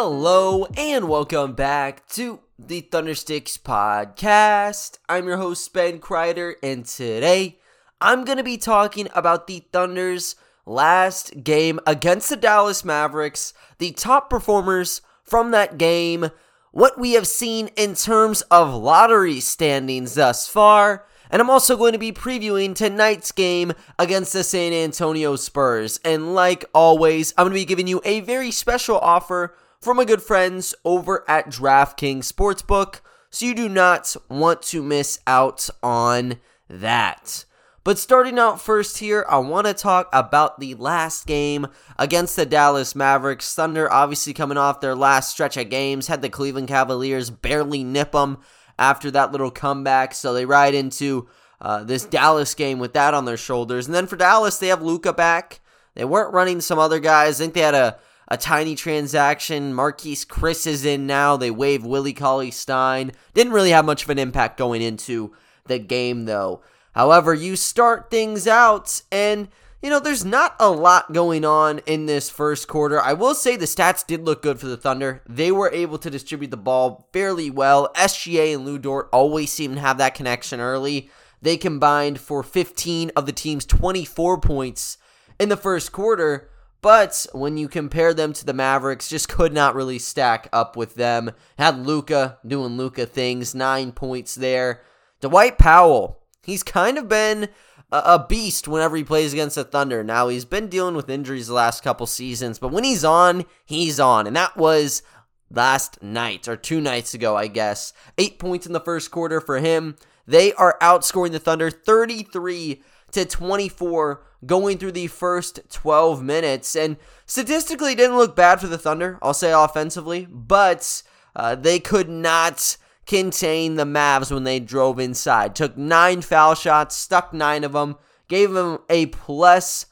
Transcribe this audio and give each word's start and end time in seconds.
Hello 0.00 0.64
and 0.76 1.08
welcome 1.08 1.54
back 1.54 2.06
to 2.10 2.38
the 2.56 2.82
Thundersticks 2.82 3.58
podcast. 3.58 4.98
I'm 5.08 5.26
your 5.26 5.38
host 5.38 5.72
Ben 5.72 5.98
Kreider, 5.98 6.54
and 6.62 6.86
today 6.86 7.58
I'm 8.00 8.24
going 8.24 8.38
to 8.38 8.44
be 8.44 8.58
talking 8.58 9.08
about 9.12 9.48
the 9.48 9.64
Thunder's 9.72 10.36
last 10.64 11.42
game 11.42 11.80
against 11.84 12.28
the 12.28 12.36
Dallas 12.36 12.84
Mavericks, 12.84 13.52
the 13.78 13.90
top 13.90 14.30
performers 14.30 15.00
from 15.24 15.50
that 15.50 15.78
game, 15.78 16.30
what 16.70 16.96
we 16.96 17.14
have 17.14 17.26
seen 17.26 17.68
in 17.74 17.96
terms 17.96 18.42
of 18.42 18.72
lottery 18.72 19.40
standings 19.40 20.14
thus 20.14 20.46
far, 20.46 21.06
and 21.28 21.42
I'm 21.42 21.50
also 21.50 21.76
going 21.76 21.94
to 21.94 21.98
be 21.98 22.12
previewing 22.12 22.72
tonight's 22.72 23.32
game 23.32 23.72
against 23.98 24.32
the 24.32 24.44
San 24.44 24.72
Antonio 24.72 25.34
Spurs. 25.34 25.98
And 26.04 26.36
like 26.36 26.64
always, 26.72 27.34
I'm 27.36 27.46
going 27.46 27.54
to 27.54 27.60
be 27.60 27.64
giving 27.64 27.88
you 27.88 28.00
a 28.04 28.20
very 28.20 28.52
special 28.52 28.96
offer 29.00 29.56
from 29.80 29.96
my 29.98 30.04
good 30.04 30.22
friends 30.22 30.74
over 30.84 31.24
at 31.28 31.50
DraftKings 31.50 32.30
Sportsbook, 32.30 33.00
so 33.30 33.46
you 33.46 33.54
do 33.54 33.68
not 33.68 34.16
want 34.28 34.62
to 34.62 34.82
miss 34.82 35.20
out 35.26 35.68
on 35.82 36.38
that. 36.68 37.44
But 37.84 37.98
starting 37.98 38.38
out 38.38 38.60
first 38.60 38.98
here, 38.98 39.24
I 39.30 39.38
want 39.38 39.66
to 39.66 39.72
talk 39.72 40.10
about 40.12 40.58
the 40.58 40.74
last 40.74 41.26
game 41.26 41.68
against 41.98 42.36
the 42.36 42.44
Dallas 42.44 42.94
Mavericks. 42.94 43.54
Thunder 43.54 43.90
obviously 43.90 44.34
coming 44.34 44.58
off 44.58 44.80
their 44.80 44.96
last 44.96 45.30
stretch 45.30 45.56
of 45.56 45.70
games, 45.70 46.08
had 46.08 46.22
the 46.22 46.28
Cleveland 46.28 46.68
Cavaliers 46.68 47.30
barely 47.30 47.84
nip 47.84 48.12
them 48.12 48.38
after 48.78 49.10
that 49.12 49.32
little 49.32 49.50
comeback, 49.50 50.12
so 50.12 50.34
they 50.34 50.44
ride 50.44 50.74
into 50.74 51.28
uh, 51.60 51.84
this 51.84 52.04
Dallas 52.04 52.54
game 52.54 52.78
with 52.78 52.92
that 52.94 53.14
on 53.14 53.24
their 53.24 53.36
shoulders. 53.36 53.86
And 53.86 53.94
then 53.94 54.06
for 54.06 54.16
Dallas, 54.16 54.58
they 54.58 54.68
have 54.68 54.82
Luka 54.82 55.12
back. 55.12 55.60
They 55.94 56.04
weren't 56.04 56.34
running 56.34 56.60
some 56.60 56.78
other 56.78 57.00
guys. 57.00 57.40
I 57.40 57.44
think 57.44 57.54
they 57.54 57.60
had 57.60 57.74
a 57.74 57.98
a 58.28 58.36
tiny 58.36 58.74
transaction. 58.74 59.72
Marquese 59.72 60.26
Chriss 60.26 60.66
is 60.66 60.84
in 60.84 61.06
now. 61.06 61.36
They 61.36 61.50
waive 61.50 61.84
Willie 61.84 62.12
Cauley 62.12 62.50
Stein. 62.50 63.12
Didn't 63.34 63.52
really 63.52 63.70
have 63.70 63.84
much 63.84 64.04
of 64.04 64.10
an 64.10 64.18
impact 64.18 64.58
going 64.58 64.82
into 64.82 65.34
the 65.66 65.78
game, 65.78 66.26
though. 66.26 66.62
However, 66.92 67.34
you 67.34 67.56
start 67.56 68.10
things 68.10 68.46
out, 68.46 69.02
and 69.10 69.48
you 69.82 69.90
know, 69.90 70.00
there's 70.00 70.24
not 70.24 70.56
a 70.58 70.68
lot 70.70 71.12
going 71.12 71.44
on 71.44 71.78
in 71.86 72.06
this 72.06 72.28
first 72.28 72.66
quarter. 72.66 73.00
I 73.00 73.12
will 73.12 73.34
say 73.34 73.56
the 73.56 73.64
stats 73.64 74.04
did 74.04 74.24
look 74.24 74.42
good 74.42 74.58
for 74.58 74.66
the 74.66 74.76
Thunder. 74.76 75.22
They 75.28 75.52
were 75.52 75.70
able 75.72 75.98
to 75.98 76.10
distribute 76.10 76.50
the 76.50 76.56
ball 76.56 77.08
fairly 77.12 77.48
well. 77.48 77.92
SGA 77.94 78.54
and 78.54 78.66
Lu 78.66 78.78
Dort 78.78 79.08
always 79.12 79.52
seem 79.52 79.76
to 79.76 79.80
have 79.80 79.98
that 79.98 80.16
connection 80.16 80.58
early. 80.58 81.10
They 81.40 81.56
combined 81.56 82.18
for 82.18 82.42
15 82.42 83.12
of 83.14 83.26
the 83.26 83.32
team's 83.32 83.64
24 83.64 84.40
points 84.40 84.98
in 85.38 85.48
the 85.48 85.56
first 85.56 85.92
quarter. 85.92 86.50
But 86.80 87.26
when 87.32 87.56
you 87.56 87.68
compare 87.68 88.14
them 88.14 88.32
to 88.34 88.44
the 88.44 88.52
Mavericks, 88.52 89.08
just 89.08 89.28
could 89.28 89.52
not 89.52 89.74
really 89.74 89.98
stack 89.98 90.48
up 90.52 90.76
with 90.76 90.94
them. 90.94 91.32
Had 91.58 91.84
Luka 91.84 92.38
doing 92.46 92.76
Luka 92.76 93.04
things, 93.04 93.54
nine 93.54 93.92
points 93.92 94.34
there. 94.34 94.82
Dwight 95.20 95.58
Powell, 95.58 96.20
he's 96.44 96.62
kind 96.62 96.96
of 96.96 97.08
been 97.08 97.48
a 97.90 98.18
beast 98.18 98.68
whenever 98.68 98.96
he 98.96 99.02
plays 99.02 99.32
against 99.32 99.56
the 99.56 99.64
Thunder. 99.64 100.04
Now 100.04 100.28
he's 100.28 100.44
been 100.44 100.68
dealing 100.68 100.94
with 100.94 101.10
injuries 101.10 101.48
the 101.48 101.54
last 101.54 101.82
couple 101.82 102.06
seasons, 102.06 102.58
but 102.58 102.70
when 102.70 102.84
he's 102.84 103.04
on, 103.04 103.44
he's 103.64 103.98
on, 103.98 104.26
and 104.26 104.36
that 104.36 104.56
was 104.56 105.02
last 105.50 106.02
night 106.02 106.46
or 106.46 106.56
two 106.56 106.80
nights 106.80 107.14
ago, 107.14 107.36
I 107.36 107.46
guess. 107.46 107.92
Eight 108.18 108.38
points 108.38 108.66
in 108.66 108.72
the 108.72 108.80
first 108.80 109.10
quarter 109.10 109.40
for 109.40 109.58
him. 109.58 109.96
They 110.26 110.52
are 110.52 110.76
outscoring 110.82 111.32
the 111.32 111.38
Thunder 111.38 111.70
33 111.70 112.82
to 113.12 113.24
24 113.24 114.22
going 114.46 114.78
through 114.78 114.92
the 114.92 115.06
first 115.06 115.60
12 115.70 116.22
minutes. 116.22 116.76
And 116.76 116.96
statistically, 117.26 117.94
didn't 117.94 118.16
look 118.16 118.36
bad 118.36 118.60
for 118.60 118.66
the 118.66 118.78
Thunder, 118.78 119.18
I'll 119.22 119.34
say 119.34 119.52
offensively, 119.52 120.26
but 120.30 121.02
uh, 121.34 121.54
they 121.54 121.80
could 121.80 122.08
not 122.08 122.76
contain 123.06 123.76
the 123.76 123.84
Mavs 123.84 124.30
when 124.30 124.44
they 124.44 124.60
drove 124.60 124.98
inside. 124.98 125.54
Took 125.54 125.76
nine 125.76 126.20
foul 126.20 126.54
shots, 126.54 126.96
stuck 126.96 127.32
nine 127.32 127.64
of 127.64 127.72
them, 127.72 127.96
gave 128.28 128.52
them 128.52 128.78
a 128.90 129.06
plus 129.06 129.86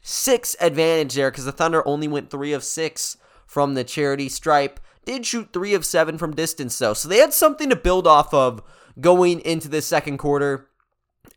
six 0.00 0.54
advantage 0.60 1.14
there 1.14 1.30
because 1.30 1.44
the 1.44 1.52
Thunder 1.52 1.86
only 1.86 2.08
went 2.08 2.30
three 2.30 2.52
of 2.52 2.64
six 2.64 3.16
from 3.46 3.74
the 3.74 3.84
charity 3.84 4.28
stripe. 4.28 4.80
Did 5.04 5.24
shoot 5.24 5.52
three 5.52 5.74
of 5.74 5.86
seven 5.86 6.18
from 6.18 6.34
distance 6.34 6.76
though, 6.78 6.94
so 6.94 7.08
they 7.08 7.18
had 7.18 7.32
something 7.32 7.70
to 7.70 7.76
build 7.76 8.06
off 8.06 8.34
of 8.34 8.62
going 9.00 9.40
into 9.40 9.68
the 9.68 9.80
second 9.80 10.18
quarter, 10.18 10.68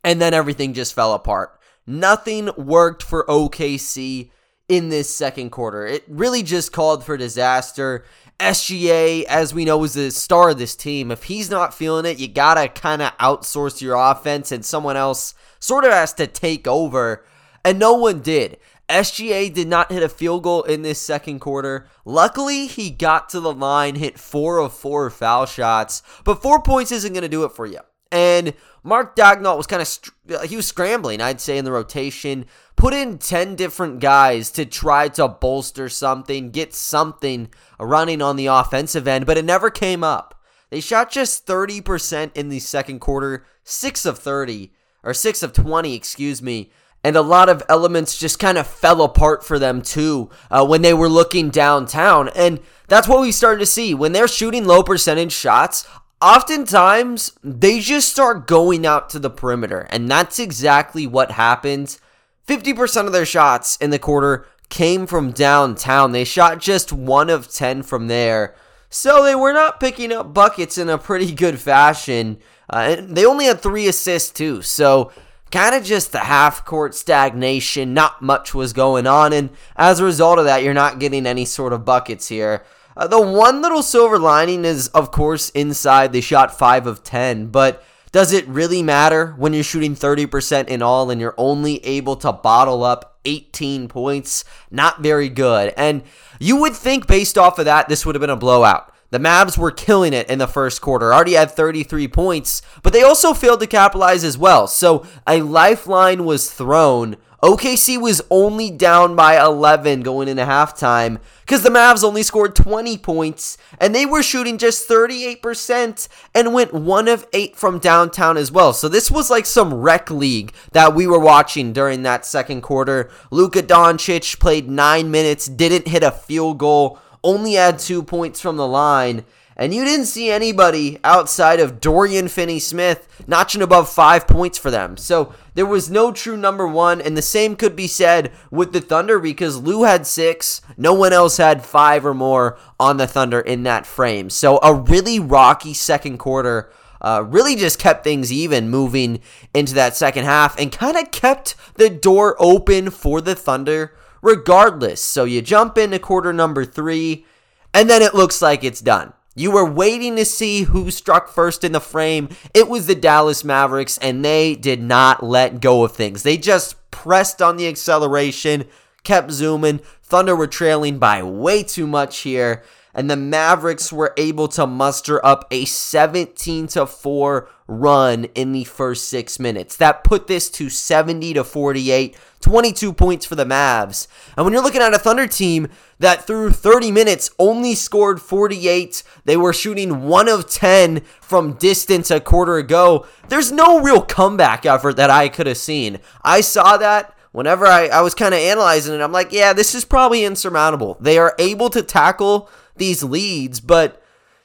and 0.03 0.21
then 0.21 0.33
everything 0.33 0.73
just 0.73 0.93
fell 0.93 1.13
apart. 1.13 1.59
Nothing 1.85 2.49
worked 2.57 3.03
for 3.03 3.25
OKC 3.25 4.29
in 4.67 4.89
this 4.89 5.13
second 5.13 5.49
quarter. 5.49 5.85
It 5.85 6.03
really 6.07 6.43
just 6.43 6.71
called 6.71 7.03
for 7.03 7.17
disaster. 7.17 8.05
SGA, 8.39 9.23
as 9.23 9.53
we 9.53 9.65
know, 9.65 9.83
is 9.83 9.93
the 9.93 10.11
star 10.11 10.51
of 10.51 10.59
this 10.59 10.75
team. 10.75 11.11
If 11.11 11.23
he's 11.23 11.49
not 11.49 11.73
feeling 11.73 12.05
it, 12.05 12.19
you 12.19 12.27
gotta 12.27 12.69
kind 12.69 13.01
of 13.01 13.17
outsource 13.17 13.81
your 13.81 13.95
offense, 13.95 14.51
and 14.51 14.63
someone 14.63 14.95
else 14.95 15.33
sort 15.59 15.83
of 15.83 15.91
has 15.91 16.13
to 16.13 16.27
take 16.27 16.67
over. 16.67 17.25
And 17.65 17.79
no 17.79 17.93
one 17.95 18.21
did. 18.21 18.57
SGA 18.87 19.53
did 19.53 19.67
not 19.67 19.91
hit 19.91 20.01
a 20.01 20.09
field 20.09 20.43
goal 20.43 20.63
in 20.63 20.81
this 20.81 20.99
second 20.99 21.39
quarter. 21.39 21.87
Luckily, 22.05 22.65
he 22.65 22.89
got 22.89 23.29
to 23.29 23.39
the 23.39 23.53
line, 23.53 23.95
hit 23.95 24.17
four 24.17 24.57
of 24.59 24.73
four 24.73 25.09
foul 25.09 25.45
shots, 25.45 26.01
but 26.23 26.41
four 26.41 26.61
points 26.61 26.91
isn't 26.91 27.13
going 27.13 27.23
to 27.23 27.29
do 27.29 27.43
it 27.43 27.51
for 27.51 27.65
you. 27.65 27.79
And 28.11 28.53
Mark 28.83 29.15
Daigneault 29.15 29.57
was 29.57 29.67
kind 29.67 29.81
of 29.81 30.49
he 30.49 30.55
was 30.55 30.67
scrambling, 30.67 31.21
I'd 31.21 31.41
say, 31.41 31.57
in 31.57 31.65
the 31.65 31.71
rotation. 31.71 32.45
Put 32.75 32.93
in 32.93 33.17
10 33.17 33.55
different 33.55 33.99
guys 33.99 34.51
to 34.51 34.65
try 34.65 35.09
to 35.09 35.27
bolster 35.27 35.89
something, 35.89 36.49
get 36.51 36.73
something 36.73 37.49
running 37.79 38.21
on 38.21 38.35
the 38.35 38.45
offensive 38.45 39.07
end, 39.07 39.25
but 39.25 39.37
it 39.37 39.45
never 39.45 39.69
came 39.69 40.03
up. 40.03 40.41
They 40.69 40.79
shot 40.79 41.11
just 41.11 41.45
30% 41.45 42.31
in 42.35 42.49
the 42.49 42.59
second 42.59 42.99
quarter, 42.99 43.45
6 43.63 44.05
of 44.05 44.19
30, 44.19 44.71
or 45.03 45.13
6 45.13 45.43
of 45.43 45.53
20, 45.53 45.95
excuse 45.95 46.41
me. 46.41 46.71
And 47.03 47.15
a 47.15 47.21
lot 47.21 47.49
of 47.49 47.63
elements 47.69 48.17
just 48.17 48.39
kind 48.39 48.57
of 48.57 48.67
fell 48.67 49.01
apart 49.01 49.43
for 49.43 49.57
them 49.57 49.81
too 49.81 50.29
uh, 50.51 50.65
when 50.65 50.81
they 50.81 50.93
were 50.93 51.09
looking 51.09 51.49
downtown. 51.49 52.29
And 52.29 52.59
that's 52.87 53.07
what 53.07 53.21
we 53.21 53.31
started 53.31 53.59
to 53.59 53.65
see. 53.65 53.93
When 53.93 54.11
they're 54.11 54.27
shooting 54.27 54.65
low 54.65 54.83
percentage 54.83 55.31
shots, 55.31 55.87
oftentimes 56.21 57.33
they 57.43 57.79
just 57.79 58.09
start 58.09 58.47
going 58.47 58.85
out 58.85 59.09
to 59.11 59.19
the 59.19 59.29
perimeter, 59.29 59.87
and 59.89 60.09
that's 60.09 60.39
exactly 60.39 61.07
what 61.07 61.31
happens. 61.31 61.99
50% 62.47 63.05
of 63.05 63.13
their 63.13 63.25
shots 63.25 63.77
in 63.77 63.91
the 63.91 63.99
quarter 63.99 64.47
came 64.69 65.05
from 65.05 65.31
downtown. 65.31 66.11
They 66.11 66.23
shot 66.23 66.59
just 66.59 66.91
one 66.91 67.29
of 67.29 67.51
10 67.51 67.83
from 67.83 68.07
there. 68.07 68.55
So 68.89 69.23
they 69.23 69.35
were 69.35 69.53
not 69.53 69.79
picking 69.79 70.11
up 70.11 70.33
buckets 70.33 70.77
in 70.77 70.89
a 70.89 70.97
pretty 70.97 71.31
good 71.31 71.59
fashion. 71.59 72.39
Uh, 72.71 72.95
and 72.97 73.15
they 73.15 73.25
only 73.25 73.45
had 73.45 73.61
three 73.61 73.87
assists, 73.87 74.31
too. 74.31 74.61
So 74.61 75.11
kind 75.51 75.75
of 75.75 75.83
just 75.83 76.11
the 76.11 76.19
half 76.19 76.65
court 76.65 76.95
stagnation. 76.95 77.93
Not 77.93 78.21
much 78.21 78.53
was 78.53 78.73
going 78.73 79.05
on. 79.05 79.33
And 79.33 79.49
as 79.75 79.99
a 79.99 80.05
result 80.05 80.39
of 80.39 80.45
that, 80.45 80.63
you're 80.63 80.73
not 80.73 80.99
getting 80.99 81.25
any 81.25 81.45
sort 81.45 81.73
of 81.73 81.85
buckets 81.85 82.27
here. 82.27 82.63
Uh, 82.99 83.07
the 83.07 83.21
one 83.21 83.61
little 83.61 83.81
silver 83.81 84.19
lining 84.19 84.65
is, 84.65 84.89
of 84.89 85.09
course, 85.09 85.51
inside 85.51 86.11
they 86.11 86.19
shot 86.19 86.57
5 86.57 86.85
of 86.85 87.01
10, 87.01 87.47
but 87.47 87.81
does 88.11 88.33
it 88.33 88.45
really 88.45 88.83
matter 88.83 89.35
when 89.37 89.53
you're 89.53 89.63
shooting 89.63 89.95
30% 89.95 90.67
in 90.67 90.81
all 90.81 91.09
and 91.09 91.21
you're 91.21 91.35
only 91.37 91.77
able 91.85 92.17
to 92.17 92.33
bottle 92.33 92.83
up 92.83 93.17
18 93.23 93.87
points? 93.87 94.43
Not 94.69 95.01
very 95.01 95.29
good. 95.29 95.73
And 95.77 96.03
you 96.41 96.57
would 96.57 96.75
think, 96.75 97.07
based 97.07 97.37
off 97.37 97.57
of 97.57 97.63
that, 97.65 97.87
this 97.87 98.05
would 98.05 98.15
have 98.15 98.21
been 98.21 98.29
a 98.29 98.35
blowout. 98.35 98.93
The 99.11 99.17
Mavs 99.19 99.57
were 99.57 99.71
killing 99.71 100.11
it 100.11 100.29
in 100.29 100.37
the 100.37 100.45
first 100.45 100.81
quarter, 100.81 101.13
already 101.13 101.33
had 101.33 101.51
33 101.51 102.09
points, 102.09 102.61
but 102.83 102.91
they 102.91 103.01
also 103.01 103.33
failed 103.33 103.61
to 103.61 103.67
capitalize 103.67 104.25
as 104.25 104.37
well. 104.37 104.67
So 104.67 105.05
a 105.25 105.41
lifeline 105.41 106.25
was 106.25 106.51
thrown 106.51 107.15
OKC 107.41 107.97
was 107.99 108.21
only 108.29 108.69
down 108.69 109.15
by 109.15 109.41
11 109.41 110.01
going 110.01 110.27
into 110.27 110.43
halftime 110.43 111.19
because 111.41 111.63
the 111.63 111.69
Mavs 111.69 112.03
only 112.03 112.21
scored 112.21 112.53
20 112.53 112.97
points 112.97 113.57
and 113.79 113.95
they 113.95 114.05
were 114.05 114.21
shooting 114.21 114.57
just 114.57 114.89
38% 114.89 116.09
and 116.35 116.53
went 116.53 116.73
1 116.73 117.07
of 117.07 117.25
8 117.31 117.55
from 117.55 117.79
downtown 117.79 118.35
as 118.35 118.51
well. 118.51 118.73
So 118.73 118.89
this 118.89 119.09
was 119.09 119.29
like 119.29 119.45
some 119.45 119.73
rec 119.73 120.11
league 120.11 120.51
that 120.73 120.93
we 120.93 121.07
were 121.07 121.19
watching 121.19 121.71
during 121.71 122.03
that 122.03 122.25
second 122.25 122.59
quarter. 122.59 123.09
Luka 123.31 123.63
Doncic 123.63 124.37
played 124.41 124.69
9 124.69 125.09
minutes, 125.09 125.45
didn't 125.45 125.87
hit 125.87 126.03
a 126.03 126.11
field 126.11 126.57
goal, 126.57 126.99
only 127.23 127.53
had 127.53 127.79
2 127.79 128.03
points 128.03 128.41
from 128.41 128.57
the 128.57 128.67
line 128.67 129.23
and 129.59 129.73
you 129.73 129.83
didn't 129.83 130.05
see 130.05 130.31
anybody 130.31 130.99
outside 131.03 131.59
of 131.59 131.81
Dorian 131.81 132.29
Finney 132.29 132.59
Smith 132.59 133.09
notching 133.27 133.61
above 133.61 133.89
five 133.89 134.25
points 134.25 134.57
for 134.57 134.71
them. 134.71 134.95
So 134.95 135.33
there 135.53 135.65
was 135.65 135.91
no 135.91 136.13
true 136.13 136.37
number 136.37 136.65
one, 136.65 137.01
and 137.01 137.17
the 137.17 137.21
same 137.21 137.57
could 137.57 137.75
be 137.75 137.85
said 137.85 138.31
with 138.49 138.71
the 138.71 138.79
Thunder 138.79 139.19
because 139.19 139.57
Lu 139.57 139.83
had 139.83 140.07
six, 140.07 140.61
no 140.77 140.93
one 140.93 141.11
else 141.11 141.35
had 141.35 141.65
five 141.65 142.05
or 142.05 142.13
more 142.13 142.57
on 142.79 142.95
the 142.95 143.05
Thunder 143.05 143.41
in 143.41 143.63
that 143.63 143.85
frame. 143.85 144.29
So 144.29 144.59
a 144.63 144.73
really 144.73 145.19
rocky 145.19 145.73
second 145.73 146.17
quarter. 146.19 146.71
Uh, 147.01 147.23
really 147.25 147.55
just 147.55 147.79
kept 147.79 148.03
things 148.03 148.29
even 148.29 148.69
moving 148.69 149.21
into 149.53 149.73
that 149.73 149.95
second 149.95 150.25
half 150.25 150.59
and 150.59 150.69
kind 150.69 150.97
of 150.97 151.11
kept 151.11 151.55
the 151.75 151.89
door 151.89 152.35
open 152.39 152.89
for 152.89 153.21
the 153.21 153.35
Thunder 153.35 153.93
regardless. 154.21 155.01
So 155.01 155.23
you 155.23 155.41
jump 155.41 155.77
into 155.77 155.97
quarter 155.99 156.33
number 156.33 156.65
three. 156.65 157.25
and 157.73 157.89
then 157.89 158.01
it 158.01 158.13
looks 158.15 158.41
like 158.41 158.63
it's 158.63 158.81
done. 158.81 159.13
You 159.35 159.51
were 159.51 159.69
waiting 159.69 160.15
to 160.15 160.25
see 160.25 160.63
who 160.63 160.91
struck 160.91 161.29
first 161.29 161.63
in 161.63 161.71
the 161.71 161.79
frame. 161.79 162.29
It 162.53 162.67
was 162.67 162.87
the 162.87 162.95
Dallas 162.95 163.43
Mavericks, 163.43 163.97
and 163.99 164.25
they 164.25 164.55
did 164.55 164.81
not 164.81 165.23
let 165.23 165.61
go 165.61 165.83
of 165.83 165.93
things. 165.93 166.23
They 166.23 166.37
just 166.37 166.75
pressed 166.91 167.41
on 167.41 167.57
the 167.57 167.67
acceleration, 167.67 168.65
kept 169.03 169.31
zooming. 169.31 169.81
Thunder 170.03 170.35
were 170.35 170.47
trailing 170.47 170.97
by 170.99 171.23
way 171.23 171.63
too 171.63 171.87
much 171.87 172.19
here, 172.19 172.63
and 172.93 173.09
the 173.09 173.15
Mavericks 173.15 173.93
were 173.93 174.13
able 174.17 174.47
to 174.49 174.65
muster 174.65 175.23
up 175.25 175.45
a 175.51 175.65
17 175.65 176.67
to 176.67 176.85
4 176.85 177.47
run 177.69 178.25
in 178.35 178.51
the 178.51 178.63
first 178.63 179.07
6 179.09 179.39
minutes. 179.39 179.77
That 179.77 180.03
put 180.03 180.27
this 180.27 180.49
to 180.51 180.69
70 180.69 181.35
to 181.35 181.43
48, 181.43 182.17
22 182.41 182.93
points 182.93 183.25
for 183.25 183.35
the 183.35 183.45
Mavs. 183.45 184.07
And 184.35 184.43
when 184.43 184.53
you're 184.53 184.63
looking 184.63 184.81
at 184.81 184.93
a 184.93 184.99
Thunder 184.99 185.27
team 185.27 185.67
that 185.99 186.25
through 186.25 186.51
30 186.51 186.91
minutes 186.91 187.29
only 187.37 187.75
scored 187.75 188.21
48, 188.21 189.03
they 189.25 189.37
were 189.37 189.53
shooting 189.53 190.07
1 190.07 190.27
of 190.27 190.49
10 190.49 191.01
from 191.21 191.53
distance 191.53 192.09
a 192.09 192.19
quarter 192.19 192.57
ago, 192.57 193.05
there's 193.27 193.51
no 193.51 193.79
real 193.79 194.01
comeback 194.01 194.65
effort 194.65 194.95
that 194.95 195.11
I 195.11 195.29
could 195.29 195.47
have 195.47 195.57
seen. 195.57 195.99
I 196.23 196.41
saw 196.41 196.77
that 196.77 197.15
whenever 197.31 197.67
I, 197.67 197.87
I 197.87 198.01
was 198.01 198.15
kind 198.15 198.33
of 198.33 198.39
analyzing 198.39 198.95
it, 198.95 199.01
I'm 199.01 199.11
like, 199.11 199.31
yeah, 199.31 199.53
this 199.53 199.75
is 199.75 199.85
probably 199.85 200.25
insurmountable. 200.25 200.97
They 200.99 201.19
are 201.19 201.35
able 201.37 201.69
to 201.69 201.83
tackle 201.83 202.49
these 202.75 203.03
leads, 203.03 203.59
but 203.59 203.98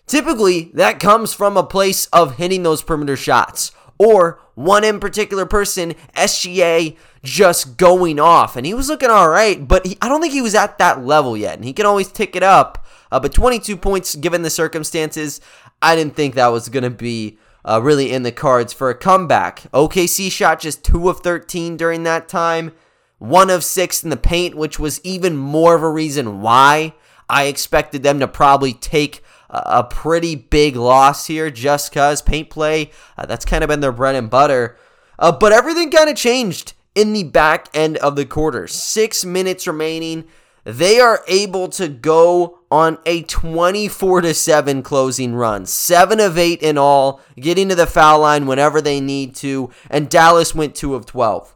typically 0.06 0.70
that 0.74 1.00
comes 1.00 1.32
from 1.32 1.56
a 1.56 1.62
place 1.62 2.06
of 2.06 2.36
hitting 2.36 2.62
those 2.62 2.82
perimeter 2.82 3.16
shots 3.16 3.72
or 3.98 4.40
one 4.54 4.84
in 4.84 5.00
particular 5.00 5.46
person, 5.46 5.94
SGA, 6.16 6.96
just 7.22 7.76
going 7.76 8.20
off. 8.20 8.56
And 8.56 8.66
he 8.66 8.74
was 8.74 8.88
looking 8.88 9.10
all 9.10 9.28
right, 9.28 9.66
but 9.66 9.86
he, 9.86 9.98
I 10.00 10.08
don't 10.08 10.20
think 10.20 10.32
he 10.32 10.42
was 10.42 10.54
at 10.54 10.78
that 10.78 11.04
level 11.04 11.36
yet. 11.36 11.56
And 11.56 11.64
he 11.64 11.72
can 11.72 11.86
always 11.86 12.10
tick 12.10 12.36
it 12.36 12.42
up. 12.42 12.86
Uh, 13.10 13.20
but 13.20 13.32
22 13.32 13.76
points, 13.76 14.14
given 14.14 14.42
the 14.42 14.50
circumstances, 14.50 15.40
I 15.80 15.96
didn't 15.96 16.16
think 16.16 16.34
that 16.34 16.48
was 16.48 16.68
going 16.68 16.84
to 16.84 16.90
be 16.90 17.38
uh, 17.64 17.80
really 17.82 18.12
in 18.12 18.22
the 18.22 18.32
cards 18.32 18.72
for 18.72 18.90
a 18.90 18.94
comeback. 18.94 19.62
OKC 19.72 20.30
shot 20.30 20.60
just 20.60 20.84
2 20.84 21.08
of 21.08 21.20
13 21.20 21.76
during 21.76 22.02
that 22.04 22.28
time, 22.28 22.72
1 23.18 23.50
of 23.50 23.64
6 23.64 24.04
in 24.04 24.10
the 24.10 24.16
paint, 24.16 24.54
which 24.54 24.78
was 24.78 25.00
even 25.04 25.36
more 25.36 25.74
of 25.74 25.82
a 25.82 25.90
reason 25.90 26.40
why 26.40 26.94
I 27.28 27.44
expected 27.44 28.02
them 28.02 28.20
to 28.20 28.28
probably 28.28 28.72
take 28.72 29.22
a 29.66 29.84
pretty 29.84 30.34
big 30.34 30.76
loss 30.76 31.26
here 31.26 31.50
just 31.50 31.90
because 31.90 32.22
paint 32.22 32.50
play, 32.50 32.90
uh, 33.16 33.26
that's 33.26 33.44
kind 33.44 33.62
of 33.62 33.68
been 33.68 33.80
their 33.80 33.92
bread 33.92 34.14
and 34.14 34.30
butter. 34.30 34.76
Uh, 35.18 35.32
but 35.32 35.52
everything 35.52 35.90
kind 35.90 36.10
of 36.10 36.16
changed 36.16 36.72
in 36.94 37.12
the 37.12 37.24
back 37.24 37.68
end 37.74 37.96
of 37.98 38.16
the 38.16 38.26
quarter. 38.26 38.66
Six 38.66 39.24
minutes 39.24 39.66
remaining. 39.66 40.24
They 40.64 40.98
are 40.98 41.22
able 41.28 41.68
to 41.68 41.88
go 41.88 42.60
on 42.70 42.98
a 43.04 43.22
24 43.22 44.22
to 44.22 44.34
7 44.34 44.82
closing 44.82 45.34
run. 45.34 45.66
7 45.66 46.18
of 46.20 46.38
8 46.38 46.62
in 46.62 46.78
all, 46.78 47.20
getting 47.36 47.68
to 47.68 47.74
the 47.74 47.86
foul 47.86 48.20
line 48.20 48.46
whenever 48.46 48.80
they 48.80 49.00
need 49.00 49.34
to, 49.36 49.70
and 49.90 50.08
Dallas 50.08 50.54
went 50.54 50.74
2 50.74 50.94
of 50.94 51.04
12. 51.04 51.54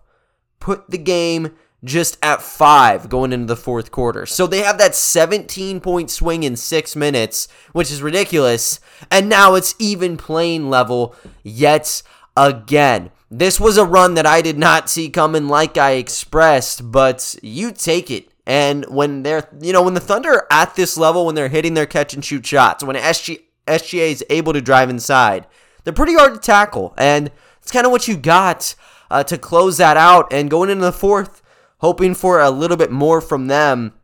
Put 0.61 0.91
the 0.91 0.99
game 0.99 1.56
just 1.84 2.19
at 2.22 2.42
five 2.42 3.08
going 3.08 3.32
into 3.32 3.46
the 3.46 3.56
fourth 3.56 3.90
quarter. 3.90 4.26
So 4.26 4.46
they 4.46 4.60
have 4.60 4.78
that 4.78 4.94
17 4.94 5.80
point 5.80 6.10
swing 6.10 6.42
in 6.42 6.56
six 6.56 6.96
minutes, 6.96 7.48
which 7.72 7.90
is 7.90 8.02
ridiculous. 8.02 8.80
And 9.10 9.28
now 9.28 9.54
it's 9.54 9.75
even 9.78 10.16
playing 10.16 10.70
level 10.70 11.14
yet 11.42 12.02
again. 12.36 13.10
This 13.30 13.60
was 13.60 13.76
a 13.76 13.84
run 13.84 14.14
that 14.14 14.26
I 14.26 14.40
did 14.40 14.58
not 14.58 14.88
see 14.88 15.10
coming 15.10 15.48
like 15.48 15.76
I 15.76 15.92
expressed, 15.92 16.90
but 16.90 17.36
you 17.42 17.72
take 17.72 18.10
it. 18.10 18.32
And 18.46 18.86
when 18.86 19.22
they're, 19.22 19.46
you 19.60 19.75
know, 19.75 19.82
when 19.82 19.92
the 19.92 20.00
Thunder 20.00 20.30
are 20.30 20.46
at 20.50 20.75
this 20.75 20.96
level, 20.96 21.26
when 21.26 21.34
they're 21.34 21.48
hitting 21.48 21.75
their 21.75 21.84
catch 21.84 22.14
and 22.14 22.25
shoot 22.25 22.46
shots, 22.46 22.82
when 22.82 22.96
SG, 22.96 23.42
SGA 23.66 24.10
is 24.10 24.25
able 24.30 24.54
to 24.54 24.62
drive 24.62 24.88
inside, 24.88 25.46
they're 25.84 25.92
pretty 25.92 26.14
hard 26.14 26.32
to 26.34 26.40
tackle. 26.40 26.94
And 26.96 27.30
it's 27.60 27.70
kind 27.70 27.84
of 27.84 27.92
what 27.92 28.08
you 28.08 28.16
got 28.16 28.75
uh, 29.10 29.22
to 29.25 29.36
close 29.36 29.76
that 29.76 29.98
out. 29.98 30.32
And 30.32 30.50
going 30.50 30.70
into 30.70 30.86
the 30.86 30.92
fourth, 30.92 31.42
hoping 31.78 32.14
for 32.14 32.40
a 32.40 32.50
little 32.50 32.76
bit 32.76 32.90
more 32.90 33.20
from 33.20 33.46
them. 33.46 33.94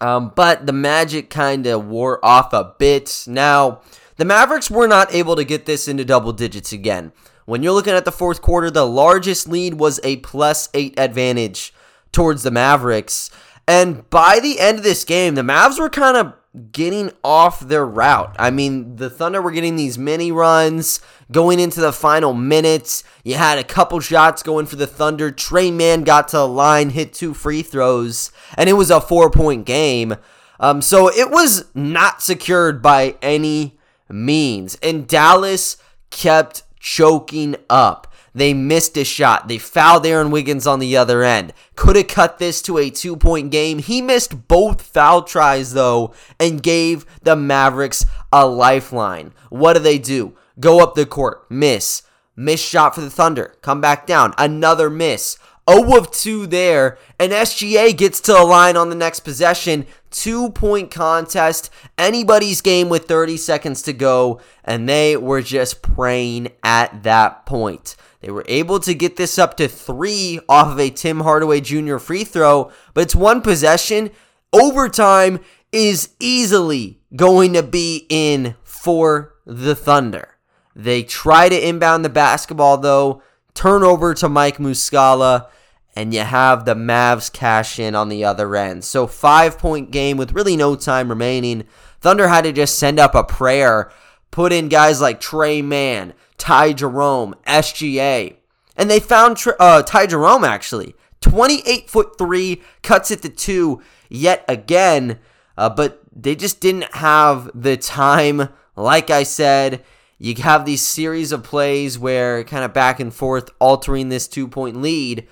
Um, 0.00 0.32
but 0.34 0.66
the 0.66 0.72
magic 0.72 1.30
kind 1.30 1.66
of 1.66 1.86
wore 1.86 2.24
off 2.24 2.52
a 2.52 2.74
bit. 2.78 3.24
Now, 3.26 3.80
the 4.16 4.24
Mavericks 4.24 4.70
were 4.70 4.86
not 4.86 5.12
able 5.14 5.34
to 5.36 5.44
get 5.44 5.66
this 5.66 5.88
into 5.88 6.04
double 6.04 6.32
digits 6.32 6.72
again. 6.72 7.12
When 7.44 7.62
you're 7.62 7.72
looking 7.72 7.94
at 7.94 8.04
the 8.04 8.12
fourth 8.12 8.42
quarter, 8.42 8.70
the 8.70 8.86
largest 8.86 9.48
lead 9.48 9.74
was 9.74 9.98
a 10.04 10.16
plus 10.18 10.68
eight 10.74 10.98
advantage 10.98 11.74
towards 12.12 12.42
the 12.42 12.50
Mavericks. 12.50 13.30
And 13.66 14.08
by 14.10 14.38
the 14.40 14.60
end 14.60 14.78
of 14.78 14.84
this 14.84 15.04
game, 15.04 15.34
the 15.34 15.42
Mavs 15.42 15.78
were 15.78 15.90
kind 15.90 16.16
of 16.16 16.34
getting 16.72 17.12
off 17.22 17.60
their 17.60 17.86
route. 17.86 18.34
I 18.38 18.50
mean, 18.50 18.96
the 18.96 19.08
Thunder 19.08 19.40
were 19.40 19.52
getting 19.52 19.76
these 19.76 19.96
mini 19.96 20.32
runs 20.32 21.00
going 21.30 21.60
into 21.60 21.80
the 21.80 21.92
final 21.92 22.34
minutes. 22.34 23.04
You 23.22 23.36
had 23.36 23.58
a 23.58 23.64
couple 23.64 24.00
shots 24.00 24.42
going 24.42 24.66
for 24.66 24.76
the 24.76 24.86
Thunder. 24.86 25.30
Tre 25.30 25.70
Mann 25.70 26.02
got 26.02 26.28
to 26.28 26.38
the 26.38 26.48
line, 26.48 26.90
hit 26.90 27.12
two 27.12 27.34
free 27.34 27.62
throws, 27.62 28.32
and 28.56 28.68
it 28.68 28.74
was 28.74 28.90
a 28.90 29.00
four 29.00 29.30
point 29.30 29.64
game. 29.64 30.16
Um, 30.58 30.82
so 30.82 31.08
it 31.08 31.30
was 31.30 31.66
not 31.74 32.20
secured 32.20 32.82
by 32.82 33.16
any 33.22 33.78
means. 34.08 34.76
And 34.82 35.06
Dallas 35.06 35.76
kept 36.10 36.64
choking 36.80 37.56
up. 37.70 38.09
They 38.34 38.54
missed 38.54 38.96
a 38.96 39.04
shot. 39.04 39.48
They 39.48 39.58
fouled 39.58 40.06
Aaron 40.06 40.30
Wiggins 40.30 40.66
on 40.66 40.78
the 40.78 40.96
other 40.96 41.22
end. 41.22 41.52
Could 41.74 41.96
have 41.96 42.08
cut 42.08 42.38
this 42.38 42.62
to 42.62 42.78
a 42.78 42.90
two 42.90 43.16
point 43.16 43.50
game. 43.50 43.78
He 43.78 44.00
missed 44.00 44.48
both 44.48 44.82
foul 44.82 45.22
tries, 45.22 45.74
though, 45.74 46.14
and 46.38 46.62
gave 46.62 47.04
the 47.22 47.36
Mavericks 47.36 48.06
a 48.32 48.46
lifeline. 48.46 49.32
What 49.48 49.74
do 49.74 49.80
they 49.80 49.98
do? 49.98 50.36
Go 50.58 50.80
up 50.80 50.94
the 50.94 51.06
court, 51.06 51.50
miss. 51.50 52.02
Miss 52.36 52.60
shot 52.60 52.94
for 52.94 53.00
the 53.00 53.10
Thunder. 53.10 53.56
Come 53.60 53.80
back 53.80 54.06
down. 54.06 54.32
Another 54.38 54.88
miss. 54.88 55.36
0 55.70 55.96
of 55.96 56.10
2 56.10 56.46
there, 56.46 56.98
and 57.18 57.32
SGA 57.32 57.96
gets 57.96 58.20
to 58.22 58.32
the 58.32 58.44
line 58.44 58.76
on 58.76 58.88
the 58.88 58.94
next 58.94 59.20
possession. 59.20 59.86
Two 60.10 60.50
point 60.50 60.90
contest, 60.90 61.70
anybody's 61.96 62.60
game 62.60 62.88
with 62.88 63.06
30 63.06 63.36
seconds 63.36 63.82
to 63.82 63.92
go, 63.92 64.40
and 64.64 64.88
they 64.88 65.16
were 65.16 65.42
just 65.42 65.82
praying 65.82 66.48
at 66.62 67.02
that 67.04 67.46
point. 67.46 67.96
They 68.20 68.30
were 68.30 68.44
able 68.48 68.80
to 68.80 68.94
get 68.94 69.16
this 69.16 69.38
up 69.38 69.56
to 69.56 69.68
three 69.68 70.40
off 70.48 70.68
of 70.68 70.80
a 70.80 70.90
Tim 70.90 71.20
Hardaway 71.20 71.60
Jr. 71.60 71.98
free 71.98 72.24
throw, 72.24 72.70
but 72.92 73.02
it's 73.02 73.14
one 73.14 73.40
possession. 73.40 74.10
Overtime 74.52 75.40
is 75.72 76.10
easily 76.18 77.00
going 77.14 77.52
to 77.54 77.62
be 77.62 78.06
in 78.08 78.56
for 78.62 79.34
the 79.46 79.74
Thunder. 79.74 80.36
They 80.74 81.02
try 81.02 81.48
to 81.48 81.68
inbound 81.68 82.04
the 82.04 82.10
basketball, 82.10 82.78
though. 82.78 83.22
Turnover 83.54 84.14
to 84.14 84.28
Mike 84.28 84.58
Muscala, 84.58 85.48
and 85.94 86.14
you 86.14 86.20
have 86.20 86.64
the 86.64 86.74
Mavs 86.74 87.32
cash 87.32 87.78
in 87.78 87.94
on 87.94 88.08
the 88.08 88.24
other 88.24 88.54
end. 88.56 88.84
So, 88.84 89.06
five 89.06 89.58
point 89.58 89.90
game 89.90 90.16
with 90.16 90.32
really 90.32 90.56
no 90.56 90.76
time 90.76 91.08
remaining. 91.08 91.64
Thunder 92.00 92.28
had 92.28 92.44
to 92.44 92.52
just 92.52 92.78
send 92.78 92.98
up 92.98 93.14
a 93.14 93.24
prayer, 93.24 93.90
put 94.30 94.52
in 94.52 94.68
guys 94.68 95.00
like 95.00 95.20
Tre 95.20 95.60
Mann, 95.62 96.14
Ty 96.38 96.72
Jerome, 96.72 97.34
SGA. 97.46 98.36
And 98.76 98.90
they 98.90 99.00
found 99.00 99.42
uh, 99.58 99.82
Ty 99.82 100.06
Jerome 100.06 100.44
actually. 100.44 100.94
28 101.20 101.90
foot 101.90 102.16
3, 102.16 102.62
cuts 102.82 103.10
it 103.10 103.20
to 103.22 103.28
2 103.28 103.82
yet 104.08 104.44
again. 104.48 105.18
Uh, 105.56 105.68
but 105.68 106.00
they 106.14 106.34
just 106.34 106.60
didn't 106.60 106.94
have 106.94 107.50
the 107.54 107.76
time. 107.76 108.48
Like 108.76 109.10
I 109.10 109.24
said, 109.24 109.84
you 110.18 110.34
have 110.36 110.64
these 110.64 110.82
series 110.82 111.32
of 111.32 111.44
plays 111.44 111.98
where 111.98 112.42
kind 112.44 112.64
of 112.64 112.72
back 112.72 113.00
and 113.00 113.12
forth, 113.12 113.50
altering 113.58 114.08
this 114.08 114.26
two 114.28 114.48
point 114.48 114.80
lead. 114.80 115.26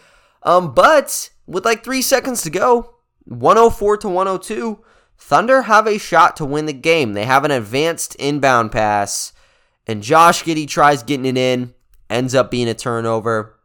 Um, 0.48 0.72
but 0.72 1.30
with 1.46 1.64
like 1.64 1.84
three 1.84 2.02
seconds 2.02 2.42
to 2.42 2.50
go, 2.50 2.94
104 3.24 3.98
to 3.98 4.08
102, 4.08 4.82
Thunder 5.18 5.62
have 5.62 5.86
a 5.86 5.98
shot 5.98 6.36
to 6.36 6.44
win 6.44 6.66
the 6.66 6.72
game. 6.72 7.12
They 7.12 7.24
have 7.24 7.44
an 7.44 7.50
advanced 7.50 8.14
inbound 8.16 8.72
pass 8.72 9.32
and 9.88 10.02
Josh 10.02 10.44
Giddey 10.44 10.68
tries 10.68 11.02
getting 11.02 11.26
it 11.26 11.38
in, 11.38 11.74
ends 12.10 12.34
up 12.34 12.50
being 12.50 12.68
a 12.68 12.74
turnover. 12.74 13.58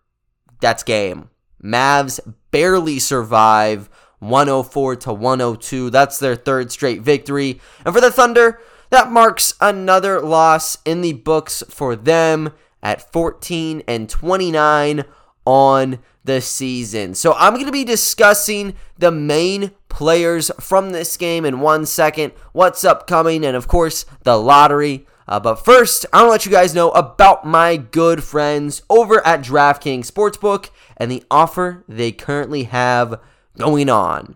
That's 0.61 0.81
game. 0.81 1.29
Mavs 1.61 2.19
barely 2.49 2.97
survive 2.97 3.89
104 4.19 4.95
to 4.95 5.13
102. 5.13 5.89
That's 5.89 6.17
their 6.19 6.37
third 6.37 6.71
straight 6.71 7.01
victory. 7.01 7.59
And 7.85 7.93
for 7.93 7.99
the 7.99 8.09
Thunder, 8.09 8.59
that 8.89 9.11
marks 9.11 9.53
another 9.59 10.21
loss 10.21 10.77
in 10.85 11.01
the 11.01 11.13
books 11.13 11.61
for 11.69 11.95
them 11.97 12.53
at 12.81 13.11
14 13.11 13.83
and 13.87 14.09
29 14.09 15.03
on 15.45 15.99
the 16.23 16.41
season. 16.41 17.15
So 17.15 17.33
I'm 17.33 17.53
going 17.53 17.65
to 17.65 17.71
be 17.71 17.83
discussing 17.83 18.75
the 18.97 19.11
main 19.11 19.71
players 19.89 20.49
from 20.59 20.91
this 20.91 21.17
game 21.17 21.45
in 21.45 21.59
one 21.59 21.85
second, 21.85 22.33
what's 22.51 22.83
upcoming, 22.83 23.45
and 23.45 23.55
of 23.55 23.67
course, 23.67 24.05
the 24.23 24.37
lottery. 24.37 25.05
Uh, 25.27 25.39
but 25.39 25.63
first, 25.63 26.05
I 26.11 26.17
want 26.17 26.27
to 26.27 26.31
let 26.31 26.45
you 26.45 26.51
guys 26.51 26.75
know 26.75 26.91
about 26.91 27.45
my 27.45 27.77
good 27.77 28.23
friends 28.23 28.81
over 28.89 29.25
at 29.25 29.41
DraftKings 29.41 30.11
Sportsbook 30.11 30.69
and 30.97 31.09
the 31.09 31.23
offer 31.29 31.83
they 31.87 32.11
currently 32.11 32.63
have 32.63 33.19
going 33.57 33.89
on. 33.89 34.35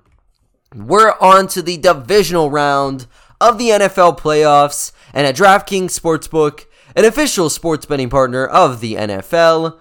We're 0.75 1.13
on 1.19 1.47
to 1.47 1.61
the 1.61 1.77
divisional 1.77 2.51
round 2.51 3.07
of 3.39 3.57
the 3.57 3.69
NFL 3.69 4.19
playoffs, 4.19 4.91
and 5.13 5.27
at 5.27 5.35
DraftKings 5.35 5.97
Sportsbook, 5.97 6.65
an 6.95 7.05
official 7.05 7.49
sports 7.49 7.85
betting 7.85 8.09
partner 8.09 8.45
of 8.45 8.81
the 8.81 8.95
NFL, 8.95 9.79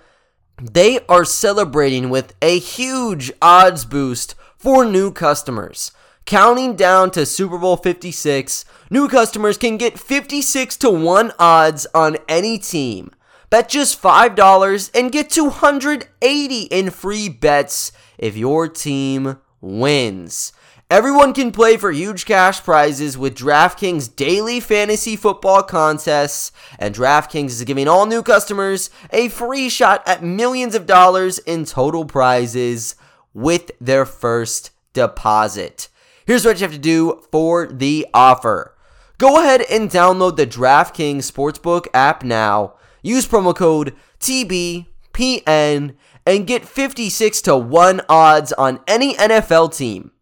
they 0.60 1.00
are 1.08 1.25
celebrating 1.25 2.08
with 2.08 2.34
a 2.40 2.58
huge 2.58 3.32
odds 3.42 3.84
boost 3.84 4.34
for 4.56 4.84
new 4.84 5.12
customers. 5.12 5.92
Counting 6.25 6.75
down 6.75 7.10
to 7.12 7.25
Super 7.25 7.58
Bowl 7.58 7.76
56, 7.76 8.64
new 8.90 9.06
customers 9.06 9.58
can 9.58 9.76
get 9.76 9.98
56 9.98 10.76
to 10.78 10.90
1 10.90 11.32
odds 11.38 11.86
on 11.94 12.16
any 12.28 12.58
team. 12.58 13.10
Bet 13.48 13.68
just 13.68 14.02
$5 14.02 14.90
and 14.92 15.12
get 15.12 15.30
280 15.30 16.62
in 16.62 16.90
free 16.90 17.28
bets 17.28 17.92
if 18.18 18.36
your 18.36 18.66
team 18.66 19.38
wins. 19.60 20.52
Everyone 20.88 21.34
can 21.34 21.50
play 21.50 21.76
for 21.76 21.90
huge 21.90 22.26
cash 22.26 22.62
prizes 22.62 23.18
with 23.18 23.34
DraftKings 23.36 24.14
daily 24.14 24.60
fantasy 24.60 25.16
football 25.16 25.64
contests, 25.64 26.52
and 26.78 26.94
DraftKings 26.94 27.46
is 27.46 27.64
giving 27.64 27.88
all 27.88 28.06
new 28.06 28.22
customers 28.22 28.88
a 29.10 29.28
free 29.28 29.68
shot 29.68 30.06
at 30.06 30.22
millions 30.22 30.76
of 30.76 30.86
dollars 30.86 31.40
in 31.40 31.64
total 31.64 32.04
prizes 32.04 32.94
with 33.34 33.72
their 33.80 34.06
first 34.06 34.70
deposit. 34.92 35.88
Here's 36.24 36.44
what 36.44 36.60
you 36.60 36.62
have 36.62 36.72
to 36.72 36.78
do 36.78 37.20
for 37.32 37.66
the 37.66 38.06
offer. 38.14 38.76
Go 39.18 39.40
ahead 39.40 39.62
and 39.68 39.90
download 39.90 40.36
the 40.36 40.46
DraftKings 40.46 41.28
Sportsbook 41.28 41.88
app 41.94 42.22
now. 42.22 42.74
Use 43.02 43.26
promo 43.26 43.56
code 43.56 43.92
TBPN 44.20 45.96
and 46.24 46.46
get 46.46 46.64
56 46.64 47.42
to 47.42 47.56
1 47.56 48.02
odds 48.08 48.52
on 48.52 48.78
any 48.86 49.14
NFL 49.14 49.76
team. 49.76 50.12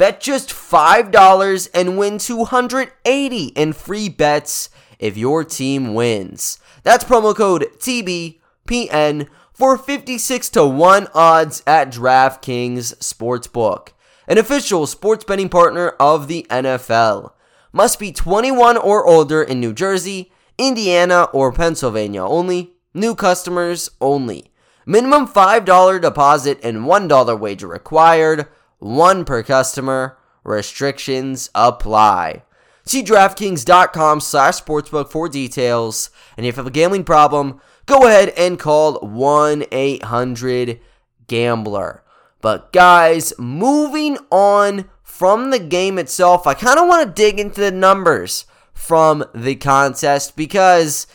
Bet 0.00 0.18
just 0.18 0.48
$5 0.48 1.68
and 1.74 1.98
win 1.98 2.16
280 2.16 3.44
in 3.48 3.74
free 3.74 4.08
bets 4.08 4.70
if 4.98 5.18
your 5.18 5.44
team 5.44 5.92
wins. 5.92 6.58
That's 6.82 7.04
promo 7.04 7.36
code 7.36 7.66
TBPN 7.76 9.28
for 9.52 9.76
56 9.76 10.48
to 10.48 10.64
1 10.64 11.08
odds 11.12 11.62
at 11.66 11.92
DraftKings 11.92 12.96
Sportsbook, 12.96 13.88
an 14.26 14.38
official 14.38 14.86
sports 14.86 15.24
betting 15.24 15.50
partner 15.50 15.90
of 16.00 16.28
the 16.28 16.46
NFL. 16.48 17.32
Must 17.70 17.98
be 17.98 18.10
21 18.10 18.78
or 18.78 19.06
older 19.06 19.42
in 19.42 19.60
New 19.60 19.74
Jersey, 19.74 20.32
Indiana, 20.56 21.24
or 21.34 21.52
Pennsylvania 21.52 22.24
only. 22.24 22.70
New 22.94 23.14
customers 23.14 23.90
only. 24.00 24.50
Minimum 24.86 25.28
$5 25.28 26.00
deposit 26.00 26.58
and 26.62 26.86
$1 26.86 27.38
wager 27.38 27.68
required 27.68 28.48
one 28.80 29.24
per 29.24 29.42
customer. 29.42 30.18
Restrictions 30.42 31.50
apply. 31.54 32.42
See 32.84 33.02
DraftKings.com 33.02 34.20
slash 34.20 34.60
sportsbook 34.60 35.10
for 35.10 35.28
details. 35.28 36.10
And 36.36 36.44
if 36.44 36.56
you 36.56 36.60
have 36.60 36.66
a 36.66 36.70
gambling 36.70 37.04
problem, 37.04 37.60
go 37.86 38.06
ahead 38.06 38.30
and 38.30 38.58
call 38.58 38.98
1 39.00 39.64
800 39.70 40.80
Gambler. 41.28 42.02
But 42.40 42.72
guys, 42.72 43.32
moving 43.38 44.18
on 44.30 44.88
from 45.02 45.50
the 45.50 45.58
game 45.58 45.98
itself, 45.98 46.46
I 46.46 46.54
kind 46.54 46.78
of 46.78 46.88
want 46.88 47.06
to 47.06 47.22
dig 47.22 47.38
into 47.38 47.60
the 47.60 47.70
numbers 47.70 48.46
from 48.72 49.24
the 49.34 49.56
contest 49.56 50.36
because 50.36 51.06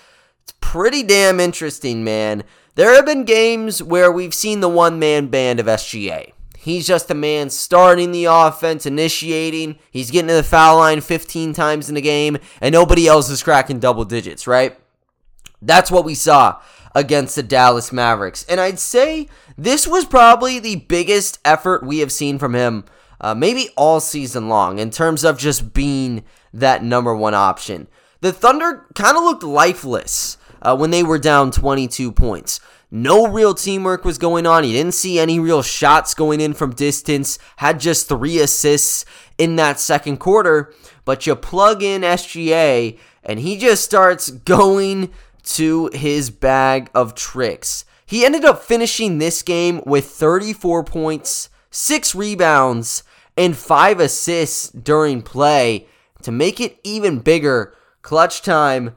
it's 0.43 0.53
pretty 0.61 1.01
damn 1.01 1.39
interesting, 1.39 2.03
man. 2.03 2.43
There 2.75 2.93
have 2.93 3.05
been 3.05 3.25
games 3.25 3.81
where 3.81 4.11
we've 4.11 4.33
seen 4.33 4.59
the 4.59 4.69
one 4.69 4.99
man 4.99 5.27
band 5.27 5.59
of 5.59 5.65
SGA. 5.65 6.34
He's 6.65 6.87
just 6.87 7.11
a 7.11 7.13
man 7.13 7.51
starting 7.51 8.11
the 8.11 8.25
offense, 8.25 8.87
initiating. 8.87 9.77
He's 9.91 10.09
getting 10.09 10.29
to 10.29 10.33
the 10.33 10.41
foul 10.41 10.77
line 10.77 10.99
15 10.99 11.53
times 11.53 11.91
in 11.91 11.95
a 11.95 12.01
game, 12.01 12.39
and 12.59 12.73
nobody 12.73 13.07
else 13.07 13.29
is 13.29 13.43
cracking 13.43 13.77
double 13.77 14.03
digits, 14.03 14.47
right? 14.47 14.75
That's 15.61 15.91
what 15.91 16.05
we 16.05 16.15
saw 16.15 16.59
against 16.95 17.35
the 17.35 17.43
Dallas 17.43 17.91
Mavericks. 17.91 18.47
And 18.49 18.59
I'd 18.59 18.79
say 18.79 19.29
this 19.55 19.85
was 19.85 20.05
probably 20.05 20.57
the 20.57 20.77
biggest 20.77 21.37
effort 21.45 21.85
we 21.85 21.99
have 21.99 22.11
seen 22.11 22.39
from 22.39 22.55
him, 22.55 22.85
uh, 23.21 23.35
maybe 23.35 23.69
all 23.77 23.99
season 23.99 24.49
long, 24.49 24.79
in 24.79 24.89
terms 24.89 25.23
of 25.23 25.37
just 25.37 25.71
being 25.71 26.23
that 26.51 26.83
number 26.83 27.15
one 27.15 27.35
option. 27.35 27.87
The 28.21 28.33
Thunder 28.33 28.87
kind 28.95 29.15
of 29.15 29.21
looked 29.21 29.43
lifeless 29.43 30.39
uh, 30.63 30.75
when 30.75 30.89
they 30.89 31.03
were 31.03 31.19
down 31.19 31.51
22 31.51 32.11
points. 32.11 32.59
No 32.91 33.27
real 33.27 33.53
teamwork 33.53 34.05
was 34.05 34.17
going 34.17 34.45
on. 34.45 34.63
He 34.63 34.73
didn't 34.73 34.93
see 34.93 35.19
any 35.19 35.39
real 35.39 35.61
shots 35.61 36.13
going 36.13 36.39
in 36.39 36.53
from 36.53 36.73
distance. 36.73 37.39
Had 37.57 37.79
just 37.79 38.07
three 38.07 38.39
assists 38.39 39.05
in 39.37 39.55
that 39.57 39.79
second 39.79 40.17
quarter. 40.17 40.73
But 41.03 41.25
you 41.25 41.35
plug 41.35 41.83
in 41.83 42.01
SGA 42.01 42.97
and 43.23 43.39
he 43.39 43.57
just 43.57 43.83
starts 43.83 44.29
going 44.29 45.11
to 45.43 45.89
his 45.93 46.29
bag 46.29 46.89
of 46.93 47.15
tricks. 47.15 47.85
He 48.05 48.23
ended 48.23 48.45
up 48.45 48.61
finishing 48.61 49.17
this 49.17 49.41
game 49.41 49.81
with 49.85 50.05
34 50.05 50.83
points, 50.83 51.49
6 51.71 52.13
rebounds, 52.13 53.03
and 53.35 53.57
5 53.57 53.99
assists 53.99 54.69
during 54.69 55.23
play. 55.23 55.87
To 56.21 56.31
make 56.31 56.59
it 56.59 56.79
even 56.83 57.19
bigger, 57.19 57.73
clutch 58.03 58.41
time 58.41 58.95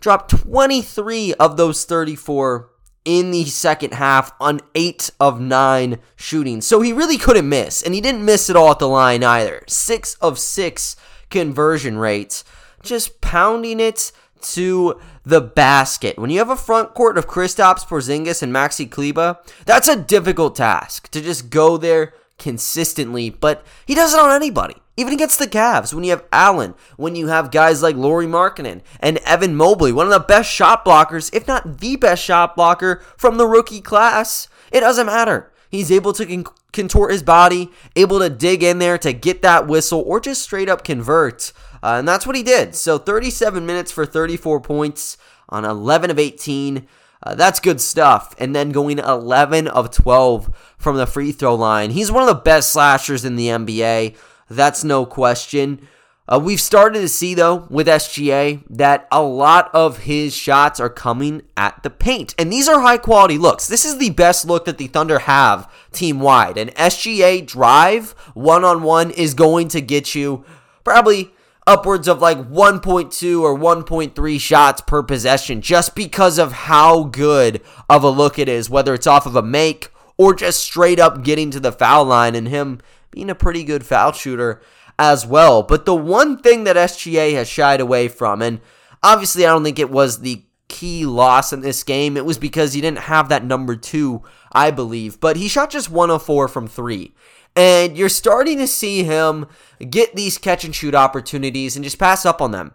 dropped 0.00 0.30
23 0.30 1.34
of 1.34 1.56
those 1.56 1.84
34 1.84 2.70
in 3.04 3.30
the 3.30 3.44
second 3.44 3.94
half 3.94 4.32
on 4.40 4.60
eight 4.74 5.10
of 5.20 5.40
nine 5.40 5.98
shooting. 6.16 6.60
So 6.60 6.80
he 6.80 6.92
really 6.92 7.18
couldn't 7.18 7.48
miss, 7.48 7.82
and 7.82 7.94
he 7.94 8.00
didn't 8.00 8.24
miss 8.24 8.48
it 8.48 8.56
all 8.56 8.70
at 8.70 8.78
the 8.78 8.88
line 8.88 9.22
either. 9.22 9.62
Six 9.68 10.14
of 10.16 10.38
six 10.38 10.96
conversion 11.30 11.98
rates, 11.98 12.44
just 12.82 13.20
pounding 13.20 13.80
it 13.80 14.12
to 14.40 15.00
the 15.24 15.40
basket. 15.40 16.18
When 16.18 16.30
you 16.30 16.38
have 16.38 16.50
a 16.50 16.56
front 16.56 16.94
court 16.94 17.16
of 17.18 17.26
Kristaps 17.26 17.86
Porzingis 17.86 18.42
and 18.42 18.52
Maxi 18.52 18.90
Kleber, 18.90 19.38
that's 19.64 19.88
a 19.88 19.96
difficult 19.96 20.56
task 20.56 21.10
to 21.10 21.20
just 21.20 21.50
go 21.50 21.76
there 21.76 22.14
consistently, 22.38 23.30
but 23.30 23.64
he 23.86 23.94
does 23.94 24.12
it 24.12 24.20
on 24.20 24.30
anybody. 24.30 24.76
Even 24.96 25.12
against 25.12 25.40
the 25.40 25.46
Cavs, 25.48 25.92
when 25.92 26.04
you 26.04 26.10
have 26.10 26.24
Allen, 26.32 26.74
when 26.96 27.16
you 27.16 27.26
have 27.26 27.50
guys 27.50 27.82
like 27.82 27.96
Lauri 27.96 28.26
Markkanen 28.26 28.80
and 29.00 29.18
Evan 29.18 29.56
Mobley, 29.56 29.90
one 29.90 30.06
of 30.06 30.12
the 30.12 30.20
best 30.20 30.48
shot 30.48 30.84
blockers, 30.84 31.34
if 31.34 31.48
not 31.48 31.78
the 31.78 31.96
best 31.96 32.22
shot 32.22 32.54
blocker 32.54 33.02
from 33.16 33.36
the 33.36 33.46
rookie 33.46 33.80
class, 33.80 34.48
it 34.70 34.80
doesn't 34.80 35.06
matter. 35.06 35.52
He's 35.68 35.90
able 35.90 36.12
to 36.12 36.24
con- 36.24 36.54
contort 36.72 37.10
his 37.10 37.24
body, 37.24 37.72
able 37.96 38.20
to 38.20 38.30
dig 38.30 38.62
in 38.62 38.78
there 38.78 38.96
to 38.98 39.12
get 39.12 39.42
that 39.42 39.66
whistle, 39.66 40.02
or 40.06 40.20
just 40.20 40.42
straight 40.42 40.68
up 40.68 40.84
convert. 40.84 41.52
Uh, 41.82 41.96
and 41.98 42.06
that's 42.06 42.26
what 42.26 42.36
he 42.36 42.44
did. 42.44 42.76
So 42.76 42.96
37 42.96 43.66
minutes 43.66 43.90
for 43.90 44.06
34 44.06 44.60
points 44.60 45.18
on 45.48 45.64
11 45.64 46.10
of 46.10 46.18
18. 46.20 46.86
Uh, 47.22 47.34
that's 47.34 47.58
good 47.58 47.80
stuff. 47.80 48.34
And 48.38 48.54
then 48.54 48.70
going 48.70 48.98
11 49.00 49.66
of 49.66 49.90
12 49.90 50.74
from 50.78 50.96
the 50.96 51.06
free 51.06 51.32
throw 51.32 51.54
line. 51.54 51.90
He's 51.90 52.12
one 52.12 52.22
of 52.22 52.28
the 52.28 52.42
best 52.42 52.70
slashers 52.70 53.24
in 53.24 53.36
the 53.36 53.48
NBA. 53.48 54.16
That's 54.48 54.84
no 54.84 55.06
question. 55.06 55.88
Uh, 56.26 56.40
we've 56.42 56.60
started 56.60 57.00
to 57.00 57.08
see, 57.08 57.34
though, 57.34 57.66
with 57.68 57.86
SGA, 57.86 58.62
that 58.70 59.06
a 59.12 59.22
lot 59.22 59.70
of 59.74 59.98
his 59.98 60.34
shots 60.34 60.80
are 60.80 60.88
coming 60.88 61.42
at 61.54 61.82
the 61.82 61.90
paint. 61.90 62.34
And 62.38 62.50
these 62.50 62.66
are 62.66 62.80
high 62.80 62.96
quality 62.96 63.36
looks. 63.36 63.68
This 63.68 63.84
is 63.84 63.98
the 63.98 64.10
best 64.10 64.46
look 64.46 64.64
that 64.64 64.78
the 64.78 64.86
Thunder 64.86 65.20
have 65.20 65.70
team 65.92 66.20
wide. 66.20 66.56
An 66.56 66.68
SGA 66.70 67.46
drive 67.46 68.12
one 68.32 68.64
on 68.64 68.82
one 68.82 69.10
is 69.10 69.34
going 69.34 69.68
to 69.68 69.82
get 69.82 70.14
you 70.14 70.46
probably 70.82 71.30
upwards 71.66 72.08
of 72.08 72.20
like 72.20 72.38
1.2 72.38 73.40
or 73.42 73.58
1.3 73.58 74.40
shots 74.40 74.80
per 74.82 75.02
possession 75.02 75.60
just 75.60 75.94
because 75.94 76.38
of 76.38 76.52
how 76.52 77.04
good 77.04 77.60
of 77.88 78.02
a 78.02 78.10
look 78.10 78.38
it 78.38 78.48
is, 78.48 78.70
whether 78.70 78.94
it's 78.94 79.06
off 79.06 79.26
of 79.26 79.36
a 79.36 79.42
make 79.42 79.90
or 80.16 80.34
just 80.34 80.60
straight 80.62 81.00
up 81.00 81.22
getting 81.22 81.50
to 81.50 81.60
the 81.60 81.72
foul 81.72 82.04
line 82.04 82.34
and 82.34 82.48
him 82.48 82.80
being 83.14 83.30
a 83.30 83.34
pretty 83.34 83.62
good 83.62 83.86
foul 83.86 84.12
shooter 84.12 84.60
as 84.98 85.24
well. 85.24 85.62
But 85.62 85.86
the 85.86 85.94
one 85.94 86.36
thing 86.38 86.64
that 86.64 86.76
SGA 86.76 87.34
has 87.34 87.48
shied 87.48 87.80
away 87.80 88.08
from, 88.08 88.42
and 88.42 88.60
obviously 89.02 89.46
I 89.46 89.50
don't 89.50 89.62
think 89.62 89.78
it 89.78 89.90
was 89.90 90.20
the 90.20 90.42
key 90.66 91.06
loss 91.06 91.52
in 91.52 91.60
this 91.60 91.84
game, 91.84 92.16
it 92.16 92.24
was 92.24 92.38
because 92.38 92.72
he 92.72 92.80
didn't 92.80 92.98
have 93.00 93.28
that 93.28 93.44
number 93.44 93.76
two, 93.76 94.22
I 94.50 94.72
believe. 94.72 95.20
But 95.20 95.36
he 95.36 95.46
shot 95.46 95.70
just 95.70 95.90
one 95.90 96.10
of 96.10 96.24
four 96.24 96.48
from 96.48 96.66
three. 96.66 97.14
And 97.54 97.96
you're 97.96 98.08
starting 98.08 98.58
to 98.58 98.66
see 98.66 99.04
him 99.04 99.46
get 99.78 100.16
these 100.16 100.38
catch 100.38 100.64
and 100.64 100.74
shoot 100.74 100.94
opportunities 100.94 101.76
and 101.76 101.84
just 101.84 102.00
pass 102.00 102.26
up 102.26 102.42
on 102.42 102.50
them. 102.50 102.74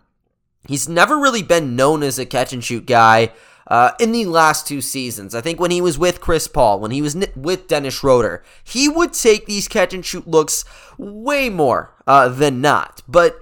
He's 0.68 0.88
never 0.88 1.18
really 1.18 1.44
been 1.44 1.76
known 1.76 2.02
as 2.02 2.18
a 2.18 2.26
catch 2.26 2.54
and 2.54 2.64
shoot 2.64 2.86
guy 2.86 3.32
uh, 3.70 3.92
in 4.00 4.12
the 4.12 4.26
last 4.26 4.68
two 4.68 4.82
seasons. 4.82 5.34
I 5.36 5.42
think 5.42 5.60
when 5.60 5.72
he 5.72 5.80
was 5.80 5.98
with 5.98 6.20
Chris 6.20 6.48
Paul, 6.48 6.80
when 6.80 6.92
he 6.92 7.02
was 7.02 7.16
with 7.36 7.68
Dennis 7.68 7.94
Schroeder, 7.94 8.44
he 8.64 8.90
would 8.90 9.14
take 9.14 9.46
these 9.46 9.68
catch 9.68 9.94
and 9.94 10.06
shoot 10.06 10.28
looks 10.28 10.66
way 10.98 11.50
more 11.50 11.94
uh, 12.08 12.30
than 12.30 12.62
not. 12.62 13.04
But 13.08 13.42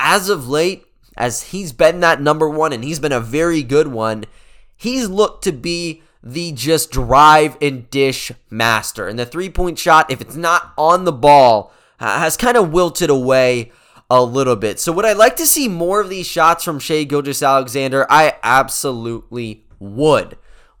as 0.00 0.28
of 0.28 0.48
late, 0.48 0.86
as 1.16 1.44
he's 1.44 1.72
been 1.72 2.00
that 2.00 2.20
number 2.20 2.48
one 2.48 2.72
and 2.72 2.82
he's 2.82 2.98
been 2.98 3.12
a 3.12 3.20
very 3.20 3.62
good 3.62 3.88
one, 3.88 4.24
he's 4.76 5.08
looked 5.08 5.44
to 5.44 5.52
be 5.52 6.02
the 6.22 6.52
just 6.52 6.90
drive 6.90 7.56
and 7.60 7.88
dish 7.90 8.32
master. 8.50 9.06
And 9.06 9.18
the 9.18 9.26
three 9.26 9.50
point 9.50 9.78
shot, 9.78 10.10
if 10.10 10.20
it's 10.20 10.36
not 10.36 10.72
on 10.76 11.04
the 11.04 11.12
ball, 11.12 11.72
has 12.00 12.36
kind 12.36 12.56
of 12.56 12.72
wilted 12.72 13.10
away 13.10 13.72
a 14.10 14.22
little 14.22 14.56
bit. 14.56 14.80
So 14.80 14.92
would 14.92 15.04
I 15.04 15.12
like 15.12 15.36
to 15.36 15.46
see 15.46 15.68
more 15.68 16.00
of 16.00 16.08
these 16.08 16.26
shots 16.26 16.64
from 16.64 16.78
Shai 16.78 17.04
Gilgeous-Alexander? 17.04 18.06
I 18.08 18.36
absolutely 18.42 19.65
would. 19.78 20.36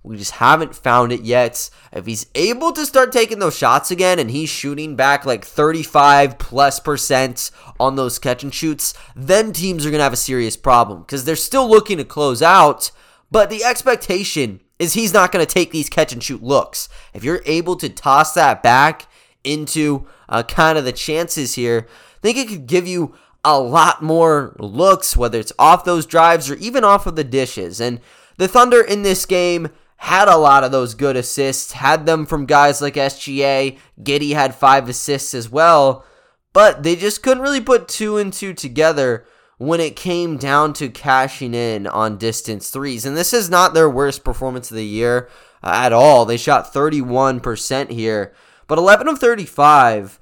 We 0.06 0.16
just 0.16 0.32
haven't 0.32 0.76
found 0.76 1.10
it 1.10 1.22
yet. 1.22 1.68
If 1.92 2.06
he's 2.06 2.26
able 2.36 2.72
to 2.72 2.86
start 2.86 3.10
taking 3.10 3.40
those 3.40 3.58
shots 3.58 3.90
again 3.90 4.20
and 4.20 4.30
he's 4.30 4.48
shooting 4.48 4.94
back 4.94 5.26
like 5.26 5.44
35 5.44 6.38
plus 6.38 6.78
percent 6.78 7.50
on 7.80 7.96
those 7.96 8.20
catch 8.20 8.44
and 8.44 8.54
shoots, 8.54 8.94
then 9.16 9.52
teams 9.52 9.84
are 9.84 9.90
going 9.90 9.98
to 9.98 10.04
have 10.04 10.12
a 10.12 10.16
serious 10.16 10.56
problem 10.56 11.00
because 11.00 11.24
they're 11.24 11.34
still 11.34 11.68
looking 11.68 11.98
to 11.98 12.04
close 12.04 12.40
out, 12.40 12.92
but 13.32 13.50
the 13.50 13.64
expectation 13.64 14.60
is 14.78 14.94
he's 14.94 15.12
not 15.12 15.32
going 15.32 15.44
to 15.44 15.52
take 15.52 15.72
these 15.72 15.90
catch 15.90 16.12
and 16.12 16.22
shoot 16.22 16.42
looks. 16.42 16.88
If 17.12 17.24
you're 17.24 17.42
able 17.44 17.74
to 17.76 17.88
toss 17.88 18.32
that 18.34 18.62
back 18.62 19.08
into 19.42 20.06
uh, 20.28 20.44
kind 20.44 20.78
of 20.78 20.84
the 20.84 20.92
chances 20.92 21.54
here, 21.54 21.88
I 21.88 22.18
think 22.20 22.38
it 22.38 22.48
could 22.48 22.66
give 22.66 22.86
you 22.86 23.16
a 23.44 23.58
lot 23.58 24.02
more 24.02 24.54
looks, 24.58 25.16
whether 25.16 25.40
it's 25.40 25.52
off 25.58 25.84
those 25.84 26.06
drives 26.06 26.50
or 26.50 26.54
even 26.56 26.84
off 26.84 27.06
of 27.06 27.16
the 27.16 27.24
dishes. 27.24 27.80
And 27.80 28.00
the 28.36 28.48
Thunder 28.48 28.80
in 28.80 29.02
this 29.02 29.26
game 29.26 29.68
had 29.98 30.28
a 30.28 30.36
lot 30.36 30.64
of 30.64 30.72
those 30.72 30.94
good 30.94 31.16
assists, 31.16 31.72
had 31.72 32.06
them 32.06 32.26
from 32.26 32.46
guys 32.46 32.82
like 32.82 32.94
SGA. 32.94 33.78
Giddey 34.02 34.34
had 34.34 34.54
five 34.54 34.88
assists 34.88 35.34
as 35.34 35.50
well, 35.50 36.04
but 36.52 36.82
they 36.82 36.96
just 36.96 37.22
couldn't 37.22 37.42
really 37.42 37.60
put 37.60 37.88
two 37.88 38.18
and 38.18 38.32
two 38.32 38.52
together 38.52 39.26
when 39.58 39.80
it 39.80 39.96
came 39.96 40.36
down 40.36 40.74
to 40.74 40.88
cashing 40.88 41.54
in 41.54 41.86
on 41.86 42.18
distance 42.18 42.68
threes. 42.68 43.06
And 43.06 43.16
this 43.16 43.32
is 43.32 43.48
not 43.48 43.72
their 43.72 43.88
worst 43.88 44.22
performance 44.22 44.70
of 44.70 44.76
the 44.76 44.84
year 44.84 45.30
uh, 45.62 45.70
at 45.74 45.92
all. 45.92 46.26
They 46.26 46.36
shot 46.36 46.72
31% 46.72 47.90
here, 47.90 48.34
but 48.66 48.78
11 48.78 49.08
of 49.08 49.18
35. 49.18 50.20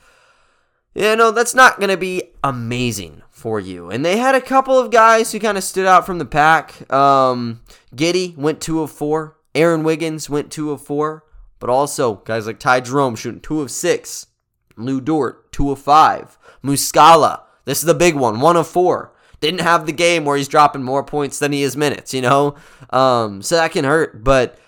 You 0.94 1.16
know, 1.16 1.30
that's 1.30 1.54
not 1.54 1.78
going 1.78 1.90
to 1.90 1.96
be 1.96 2.22
amazing 2.42 3.22
for 3.30 3.58
you. 3.58 3.90
And 3.90 4.04
they 4.04 4.16
had 4.16 4.34
a 4.34 4.40
couple 4.40 4.78
of 4.78 4.90
guys 4.90 5.32
who 5.32 5.40
kind 5.40 5.58
of 5.58 5.64
stood 5.64 5.86
out 5.86 6.06
from 6.06 6.18
the 6.18 6.24
pack. 6.24 6.90
Um, 6.92 7.62
Giddey 7.94 8.36
went 8.36 8.60
2 8.60 8.80
of 8.80 8.90
4. 8.92 9.36
Aaron 9.54 9.84
Wiggins 9.84 10.28
went 10.28 10.50
two 10.50 10.72
of 10.72 10.82
four, 10.82 11.24
but 11.60 11.70
also 11.70 12.16
guys 12.16 12.46
like 12.46 12.58
Ty 12.58 12.80
Jerome 12.80 13.14
shooting 13.14 13.40
two 13.40 13.60
of 13.60 13.70
six. 13.70 14.26
Lu 14.76 15.00
Dort, 15.00 15.52
two 15.52 15.70
of 15.70 15.78
five. 15.78 16.36
Muscala, 16.64 17.42
this 17.64 17.78
is 17.78 17.84
the 17.84 17.94
big 17.94 18.16
one, 18.16 18.40
one 18.40 18.56
of 18.56 18.66
four. 18.66 19.12
Didn't 19.40 19.60
have 19.60 19.86
the 19.86 19.92
game 19.92 20.24
where 20.24 20.36
he's 20.36 20.48
dropping 20.48 20.82
more 20.82 21.04
points 21.04 21.38
than 21.38 21.52
he 21.52 21.62
is 21.62 21.76
minutes, 21.76 22.12
you 22.12 22.22
know? 22.22 22.56
Um, 22.90 23.42
so 23.42 23.56
that 23.56 23.72
can 23.72 23.84
hurt. 23.84 24.24
But 24.24 24.58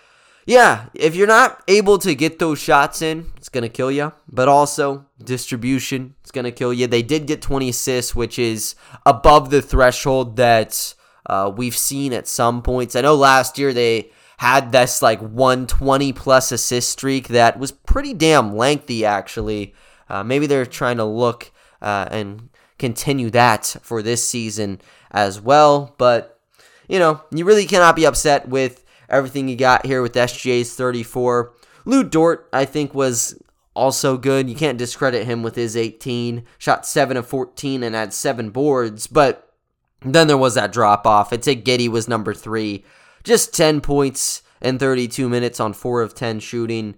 yeah, 0.45 0.87
if 0.95 1.17
you're 1.17 1.27
not 1.27 1.63
able 1.67 1.99
to 1.99 2.15
get 2.15 2.39
those 2.39 2.61
shots 2.61 3.03
in, 3.03 3.33
it's 3.47 3.53
going 3.53 3.63
to 3.63 3.69
kill 3.69 3.93
you. 3.93 4.13
But 4.29 4.49
also, 4.49 5.07
distribution, 5.23 6.17
it's 6.21 6.33
going 6.33 6.47
to 6.47 6.51
kill 6.51 6.73
you. 6.73 6.89
They 6.89 7.03
did 7.03 7.29
get 7.29 7.41
20 7.41 7.69
assists, 7.69 8.13
which 8.13 8.41
is 8.41 8.75
above 9.07 9.51
the 9.51 9.63
threshold 9.63 10.35
that 10.35 10.95
uh, 11.27 11.53
we've 11.55 11.77
seen 11.77 12.13
at 12.13 12.27
some 12.27 12.61
points. 12.61 12.97
I 12.97 13.03
know 13.03 13.15
last 13.15 13.57
year 13.57 13.73
they 13.73 14.11
had 14.39 14.73
this 14.73 15.01
like 15.01 15.21
120 15.21 16.13
plus 16.13 16.51
assist 16.51 16.91
streak 16.91 17.29
that 17.29 17.57
was 17.57 17.71
pretty 17.71 18.15
damn 18.15 18.57
lengthy, 18.57 19.05
actually. 19.05 19.75
Uh, 20.09 20.25
maybe 20.25 20.49
they're 20.49 20.67
trying 20.67 20.97
to 20.97 21.05
look 21.05 21.53
uh, 21.81 22.09
and 22.11 22.49
continue 22.81 23.31
that 23.31 23.77
for 23.81 24.03
this 24.03 24.29
season 24.29 24.81
as 25.13 25.41
well. 25.41 25.95
But, 25.99 26.41
you 26.89 26.99
know, 26.99 27.23
you 27.31 27.45
really 27.45 27.67
cannot 27.67 27.95
be 27.95 28.07
upset 28.07 28.49
with 28.49 28.85
everything 29.09 29.49
you 29.49 29.55
got 29.55 29.87
here 29.87 30.03
with 30.03 30.15
SGA's 30.15 30.75
34. 30.75 31.55
Lu 31.87 32.05
Dort, 32.05 32.49
I 32.53 32.67
think, 32.67 32.95
was 32.95 33.41
also 33.75 34.19
good. 34.19 34.51
You 34.51 34.55
can't 34.55 34.77
discredit 34.77 35.25
him 35.25 35.43
with 35.43 35.55
his 35.55 35.77
18. 35.77 36.45
Shot 36.59 36.85
7 36.85 37.17
of 37.17 37.27
14 37.27 37.83
and 37.83 37.95
had 37.95 38.13
7 38.13 38.51
boards, 38.51 39.07
but 39.07 39.55
then 40.03 40.27
there 40.27 40.37
was 40.37 40.55
that 40.55 40.73
drop 40.73 41.07
off. 41.07 41.33
I'd 41.33 41.45
say 41.45 41.57
Giddey 41.57 41.89
was 41.89 42.09
number 42.09 42.35
3 42.35 42.85
just 43.27 43.53
10 43.55 43.81
points 43.81 44.43
in 44.63 44.79
32 44.79 45.29
minutes 45.29 45.61
on 45.61 45.73
4 45.73 46.01
of 46.01 46.15
10 46.15 46.41
shooting. 46.41 46.95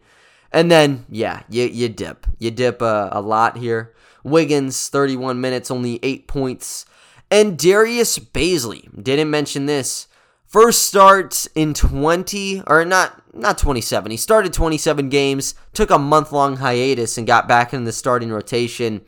And 0.52 0.70
then, 0.70 1.06
yeah, 1.08 1.42
you, 1.48 1.64
you 1.64 1.88
dip. 1.88 2.26
You 2.38 2.50
dip 2.50 2.82
a, 2.82 3.08
a 3.10 3.20
lot 3.20 3.56
here. 3.56 3.94
Wiggins, 4.22 4.88
31 4.88 5.40
minutes, 5.40 5.70
only 5.70 5.98
8 6.02 6.28
points. 6.28 6.84
And 7.30 7.58
Darius 7.58 8.18
Bazley, 8.18 9.02
didn't 9.02 9.30
mention 9.30 9.66
this. 9.66 10.06
First 10.46 10.82
start 10.82 11.46
in 11.54 11.74
20, 11.74 12.62
or 12.66 12.84
not, 12.84 13.17
not 13.32 13.58
27. 13.58 14.10
He 14.10 14.16
started 14.16 14.52
27 14.52 15.08
games, 15.08 15.54
took 15.72 15.90
a 15.90 15.98
month 15.98 16.32
long 16.32 16.56
hiatus, 16.56 17.18
and 17.18 17.26
got 17.26 17.48
back 17.48 17.72
in 17.72 17.84
the 17.84 17.92
starting 17.92 18.30
rotation. 18.30 19.02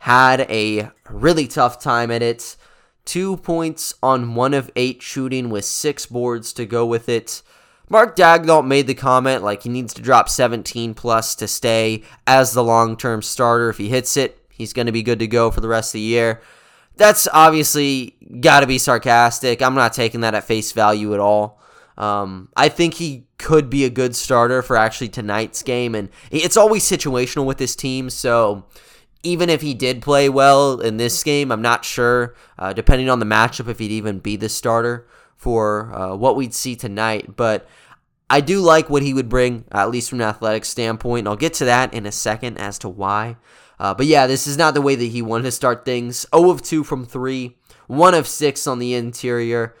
Had 0.00 0.42
a 0.42 0.90
really 1.08 1.46
tough 1.46 1.80
time 1.80 2.10
at 2.10 2.22
it. 2.22 2.56
Two 3.04 3.36
points 3.38 3.94
on 4.02 4.34
one 4.34 4.54
of 4.54 4.70
eight 4.76 5.02
shooting 5.02 5.50
with 5.50 5.64
six 5.64 6.06
boards 6.06 6.52
to 6.54 6.66
go 6.66 6.86
with 6.86 7.08
it. 7.08 7.42
Mark 7.88 8.16
Daigneault 8.16 8.66
made 8.66 8.86
the 8.86 8.94
comment 8.94 9.42
like 9.42 9.62
he 9.62 9.68
needs 9.68 9.92
to 9.94 10.02
drop 10.02 10.28
17 10.28 10.94
plus 10.94 11.34
to 11.34 11.46
stay 11.46 12.02
as 12.26 12.52
the 12.52 12.64
long 12.64 12.96
term 12.96 13.20
starter. 13.20 13.68
If 13.68 13.78
he 13.78 13.88
hits 13.88 14.16
it, 14.16 14.38
he's 14.50 14.72
going 14.72 14.86
to 14.86 14.92
be 14.92 15.02
good 15.02 15.18
to 15.18 15.26
go 15.26 15.50
for 15.50 15.60
the 15.60 15.68
rest 15.68 15.90
of 15.90 15.98
the 15.98 16.00
year. 16.00 16.40
That's 16.96 17.28
obviously 17.32 18.16
got 18.40 18.60
to 18.60 18.66
be 18.66 18.78
sarcastic. 18.78 19.60
I'm 19.60 19.74
not 19.74 19.92
taking 19.92 20.20
that 20.20 20.34
at 20.34 20.44
face 20.44 20.72
value 20.72 21.12
at 21.12 21.20
all. 21.20 21.60
Um, 21.96 22.48
I 22.56 22.68
think 22.68 22.94
he 22.94 23.26
could 23.38 23.70
be 23.70 23.84
a 23.84 23.90
good 23.90 24.16
starter 24.16 24.62
for 24.62 24.76
actually 24.76 25.08
tonight's 25.08 25.62
game, 25.62 25.94
and 25.94 26.08
it's 26.30 26.56
always 26.56 26.84
situational 26.84 27.44
with 27.44 27.58
this 27.58 27.76
team. 27.76 28.10
So 28.10 28.64
even 29.22 29.48
if 29.48 29.62
he 29.62 29.74
did 29.74 30.02
play 30.02 30.28
well 30.28 30.80
in 30.80 30.98
this 30.98 31.22
game, 31.22 31.50
I'm 31.50 31.62
not 31.62 31.84
sure, 31.84 32.34
uh, 32.58 32.72
depending 32.72 33.08
on 33.08 33.18
the 33.18 33.26
matchup, 33.26 33.68
if 33.68 33.78
he'd 33.78 33.90
even 33.90 34.18
be 34.18 34.36
the 34.36 34.48
starter 34.48 35.06
for 35.36 35.94
uh, 35.94 36.14
what 36.14 36.36
we'd 36.36 36.54
see 36.54 36.76
tonight. 36.76 37.36
But 37.36 37.66
I 38.28 38.40
do 38.40 38.60
like 38.60 38.90
what 38.90 39.02
he 39.02 39.14
would 39.14 39.28
bring, 39.28 39.64
at 39.72 39.90
least 39.90 40.10
from 40.10 40.20
an 40.20 40.28
athletic 40.28 40.64
standpoint. 40.64 41.20
And 41.20 41.28
I'll 41.28 41.36
get 41.36 41.54
to 41.54 41.64
that 41.64 41.92
in 41.94 42.06
a 42.06 42.12
second 42.12 42.58
as 42.58 42.78
to 42.80 42.88
why. 42.88 43.36
Uh, 43.78 43.94
but 43.94 44.06
yeah, 44.06 44.26
this 44.26 44.46
is 44.46 44.56
not 44.56 44.74
the 44.74 44.80
way 44.82 44.94
that 44.94 45.04
he 45.04 45.22
wanted 45.22 45.44
to 45.44 45.52
start 45.52 45.84
things. 45.84 46.26
0 46.34 46.50
of 46.50 46.62
2 46.62 46.84
from 46.84 47.04
3, 47.04 47.56
1 47.86 48.14
of 48.14 48.28
6 48.28 48.66
on 48.66 48.78
the 48.78 48.94
interior. 48.94 49.74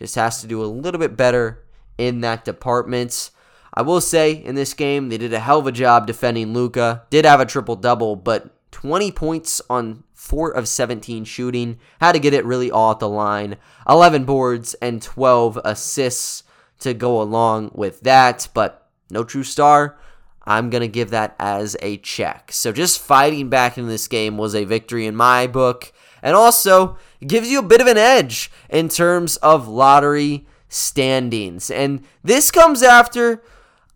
Just 0.00 0.14
has 0.14 0.40
to 0.40 0.46
do 0.46 0.64
a 0.64 0.66
little 0.66 0.98
bit 0.98 1.14
better 1.14 1.62
in 1.98 2.22
that 2.22 2.44
department. 2.44 3.30
I 3.74 3.82
will 3.82 4.00
say 4.00 4.32
in 4.32 4.54
this 4.54 4.72
game, 4.72 5.10
they 5.10 5.18
did 5.18 5.34
a 5.34 5.38
hell 5.38 5.58
of 5.58 5.66
a 5.66 5.72
job 5.72 6.06
defending 6.06 6.54
Luka. 6.54 7.04
Did 7.10 7.26
have 7.26 7.38
a 7.38 7.46
triple 7.46 7.76
double, 7.76 8.16
but 8.16 8.56
20 8.72 9.12
points 9.12 9.60
on 9.68 10.04
4 10.14 10.52
of 10.52 10.66
17 10.66 11.24
shooting. 11.24 11.78
Had 12.00 12.12
to 12.12 12.18
get 12.18 12.32
it 12.34 12.46
really 12.46 12.70
all 12.70 12.92
at 12.92 12.98
the 12.98 13.08
line. 13.10 13.58
11 13.86 14.24
boards 14.24 14.72
and 14.80 15.02
12 15.02 15.60
assists 15.64 16.44
to 16.78 16.94
go 16.94 17.20
along 17.20 17.70
with 17.74 18.00
that. 18.00 18.48
But 18.54 18.88
no 19.10 19.22
true 19.22 19.44
star. 19.44 19.98
I'm 20.44 20.70
going 20.70 20.80
to 20.80 20.88
give 20.88 21.10
that 21.10 21.36
as 21.38 21.76
a 21.82 21.98
check. 21.98 22.52
So 22.52 22.72
just 22.72 22.98
fighting 22.98 23.50
back 23.50 23.76
in 23.76 23.86
this 23.86 24.08
game 24.08 24.38
was 24.38 24.54
a 24.54 24.64
victory 24.64 25.06
in 25.06 25.14
my 25.14 25.46
book. 25.46 25.92
And 26.22 26.36
also 26.36 26.98
gives 27.26 27.50
you 27.50 27.58
a 27.58 27.62
bit 27.62 27.80
of 27.80 27.86
an 27.86 27.98
edge 27.98 28.50
in 28.68 28.88
terms 28.88 29.36
of 29.38 29.68
lottery 29.68 30.46
standings. 30.68 31.70
And 31.70 32.04
this 32.22 32.50
comes 32.50 32.82
after 32.82 33.42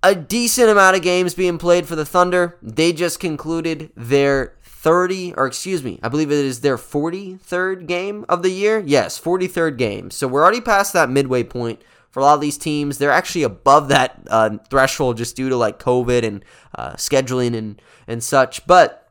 a 0.03 0.15
decent 0.15 0.69
amount 0.69 0.97
of 0.97 1.03
games 1.03 1.35
being 1.35 1.57
played 1.57 1.87
for 1.87 1.97
the 1.97 2.05
Thunder. 2.05 2.59
They 2.63 2.93
just 2.93 3.21
concluded 3.21 3.91
their 3.97 4.55
30, 4.63 5.33
or 5.35 5.47
excuse 5.47 5.83
me, 5.83 5.99
I 6.03 6.11
believe 6.11 6.31
it 6.31 6.45
is 6.45 6.61
their 6.61 6.77
43rd 6.77 7.87
game 7.87 8.27
of 8.29 8.43
the 8.43 8.51
year. 8.51 8.83
Yes, 8.85 9.19
43rd 9.19 9.79
game. 9.79 10.11
So 10.11 10.29
we're 10.29 10.43
already 10.43 10.61
past 10.61 10.93
that 10.93 11.09
midway 11.09 11.43
point 11.43 11.81
for 12.11 12.21
a 12.21 12.23
lot 12.23 12.35
of 12.35 12.43
these 12.43 12.59
teams. 12.59 12.99
They're 12.99 13.11
actually 13.11 13.45
above 13.45 13.89
that 13.89 14.21
uh, 14.29 14.59
threshold 14.69 15.17
just 15.17 15.37
due 15.37 15.49
to 15.49 15.57
like 15.57 15.79
COVID 15.79 16.23
and 16.23 16.45
uh, 16.75 16.93
scheduling 16.93 17.57
and, 17.57 17.81
and 18.07 18.23
such. 18.23 18.67
But 18.67 19.09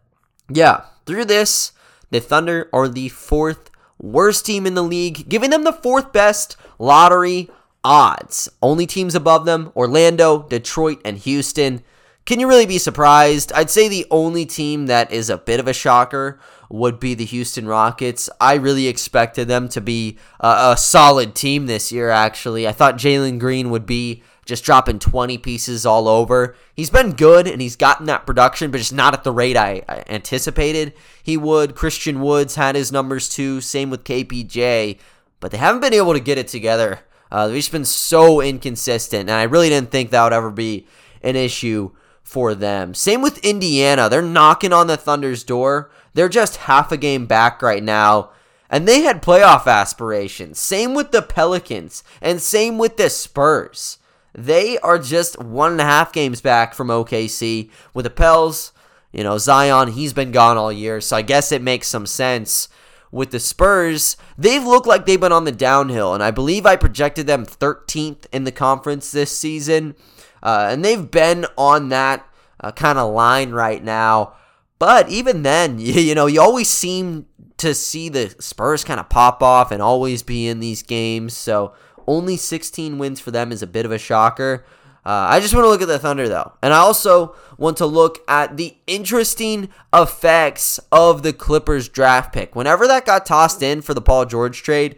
yeah, 0.47 0.86
through 1.08 1.26
this, 1.26 1.71
the 2.13 2.19
Thunder 2.19 2.69
are 2.71 2.88
the 2.88 3.10
fourth 3.10 3.69
worst 3.99 4.45
team 4.45 4.65
in 4.65 4.73
the 4.73 4.84
league, 4.84 5.28
giving 5.30 5.49
them 5.49 5.63
the 5.63 5.73
fourth 5.73 6.12
best 6.12 6.58
lottery 6.80 7.49
odds. 7.84 8.49
Only 8.62 8.86
teams 8.86 9.15
above 9.15 9.45
them 9.45 9.71
Orlando, 9.76 10.43
Detroit, 10.43 11.02
and 11.06 11.17
Houston. 11.17 11.84
Can 12.26 12.39
you 12.39 12.47
really 12.47 12.65
be 12.65 12.78
surprised? 12.78 13.52
I'd 13.54 13.69
say 13.69 13.89
the 13.89 14.06
only 14.10 14.45
team 14.45 14.86
that 14.86 15.12
is 15.12 15.30
a 15.30 15.38
bit 15.38 15.60
of 15.60 15.67
a 15.67 15.73
shocker 15.73 16.39
would 16.69 16.99
be 16.99 17.13
the 17.13 17.26
Houston 17.26 17.67
Rockets. 17.67 18.30
I 18.39 18.56
really 18.56 18.88
expected 18.88 19.47
them 19.47 19.67
to 19.69 19.82
be 19.82 20.17
a, 20.39 20.71
a 20.71 20.78
solid 20.78 21.36
team 21.36 21.65
this 21.65 21.91
year, 21.91 22.10
actually. 22.10 22.67
I 22.67 22.71
thought 22.71 22.97
Jalen 22.97 23.39
Green 23.39 23.69
would 23.71 23.86
be 23.86 24.23
just 24.45 24.63
dropping 24.63 24.99
20 24.99 25.38
pieces 25.38 25.86
all 25.86 26.08
over. 26.08 26.56
He's 26.75 26.89
been 26.89 27.12
good 27.13 27.47
and 27.47 27.62
he's 27.62 27.75
gotten 27.75 28.06
that 28.08 28.25
production, 28.25 28.71
but 28.71 28.77
just 28.77 28.93
not 28.93 29.13
at 29.13 29.23
the 29.23 29.32
rate 29.32 29.56
I, 29.58 29.84
I 29.88 30.03
anticipated 30.08 30.93
he 31.21 31.38
would. 31.38 31.75
Christian 31.75 32.21
Woods 32.21 32.56
had 32.56 32.75
his 32.75 32.91
numbers 32.91 33.29
too, 33.29 33.62
same 33.62 33.89
with 33.89 34.03
KPJ, 34.03 34.97
but 35.39 35.51
they 35.51 35.58
haven't 35.58 35.82
been 35.82 35.93
able 35.93 36.13
to 36.13 36.19
get 36.19 36.38
it 36.38 36.47
together. 36.47 36.99
Uh, 37.32 37.47
they've 37.47 37.58
just 37.58 37.71
been 37.71 37.86
so 37.86 38.41
inconsistent, 38.41 39.29
and 39.29 39.32
I 39.32 39.43
really 39.43 39.69
didn't 39.69 39.91
think 39.91 40.12
that 40.12 40.23
would 40.23 40.34
ever 40.34 40.51
be 40.51 40.86
an 41.23 41.36
issue 41.36 41.91
for 42.21 42.53
them. 42.53 42.93
Same 42.93 43.21
with 43.21 43.43
Indiana. 43.43 44.10
They're 44.10 44.21
knocking 44.21 44.73
on 44.73 44.88
the 44.88 44.97
Thunder's 44.97 45.43
door. 45.43 45.89
They're 46.13 46.29
just 46.29 46.58
half 46.58 46.91
a 46.91 46.97
game 46.97 47.25
back 47.25 47.62
right 47.62 47.84
now. 47.84 48.32
And 48.69 48.88
they 48.88 49.01
had 49.01 49.21
playoff 49.21 49.67
aspirations. 49.67 50.60
Same 50.60 50.95
with 50.95 51.12
the 51.12 51.21
Pelicans. 51.21 52.03
And 52.21 52.41
same 52.41 52.77
with 52.77 52.97
the 52.97 53.10
Spurs. 53.10 53.99
They 54.34 54.78
are 54.80 54.98
just 54.98 55.39
one 55.39 55.74
and 55.74 55.82
a 55.82 55.86
half 55.86 56.12
games 56.12 56.41
back 56.41 56.74
from 56.74 56.88
OKC. 56.88 57.69
With 57.93 58.06
the 58.06 58.10
Pels, 58.10 58.72
you 59.12 59.24
know, 59.24 59.38
Zion, 59.38 59.89
he's 59.89 60.13
been 60.13 60.32
gone 60.32 60.58
all 60.58 60.72
year. 60.72 61.00
So 61.02 61.15
I 61.15 61.22
guess 61.22 61.52
it 61.52 61.62
makes 61.62 61.88
some 61.88 62.06
sense. 62.06 62.67
With 63.12 63.30
the 63.30 63.39
Spurs, 63.39 64.17
they've 64.39 64.63
looked 64.63 64.88
like 64.88 65.06
they've 65.06 65.22
been 65.22 65.32
on 65.32 65.46
the 65.46 65.52
downhill. 65.52 66.15
And 66.15 66.24
I 66.24 66.32
believe 66.32 66.65
I 66.65 66.76
projected 66.76 67.28
them 67.28 67.46
13th 67.46 68.26
in 68.32 68.43
the 68.43 68.52
conference 68.52 69.12
this 69.12 69.38
season. 69.38 69.96
Uh, 70.41 70.69
and 70.72 70.84
they've 70.84 71.12
been 71.12 71.46
on 71.56 71.89
that 71.89 72.28
uh, 72.60 72.72
kind 72.72 72.98
of 72.98 73.13
line 73.13 73.52
right 73.52 73.84
now. 73.84 74.36
But 74.80 75.10
even 75.10 75.43
then, 75.43 75.78
you, 75.80 75.93
you 75.93 76.15
know, 76.15 76.26
you 76.26 76.41
always 76.41 76.69
seem 76.69 77.28
to 77.58 77.76
see 77.76 78.10
the 78.10 78.36
Spurs 78.39 78.84
kind 78.84 79.00
of 79.00 79.10
pop 79.10 79.43
off 79.43 79.72
and 79.72 79.82
always 79.82 80.24
be 80.24 80.48
in 80.48 80.60
these 80.60 80.82
games. 80.82 81.38
So 81.38 81.74
only 82.07 82.37
16 82.37 82.97
wins 82.97 83.19
for 83.19 83.31
them 83.31 83.51
is 83.51 83.61
a 83.61 83.67
bit 83.67 83.85
of 83.85 83.91
a 83.91 83.97
shocker. 83.97 84.65
Uh, 85.05 85.27
I 85.29 85.41
just 85.41 85.53
want 85.53 85.65
to 85.65 85.69
look 85.69 85.81
at 85.81 85.87
the 85.87 85.99
Thunder 85.99 86.29
though. 86.29 86.53
And 86.61 86.73
I 86.73 86.77
also 86.77 87.35
want 87.57 87.77
to 87.77 87.85
look 87.85 88.19
at 88.27 88.55
the 88.55 88.77
interesting 88.87 89.69
effects 89.93 90.79
of 90.91 91.23
the 91.23 91.33
Clippers 91.33 91.89
draft 91.89 92.33
pick. 92.33 92.55
Whenever 92.55 92.87
that 92.87 93.05
got 93.05 93.25
tossed 93.25 93.61
in 93.61 93.81
for 93.81 93.93
the 93.93 94.01
Paul 94.01 94.25
George 94.25 94.63
trade, 94.63 94.97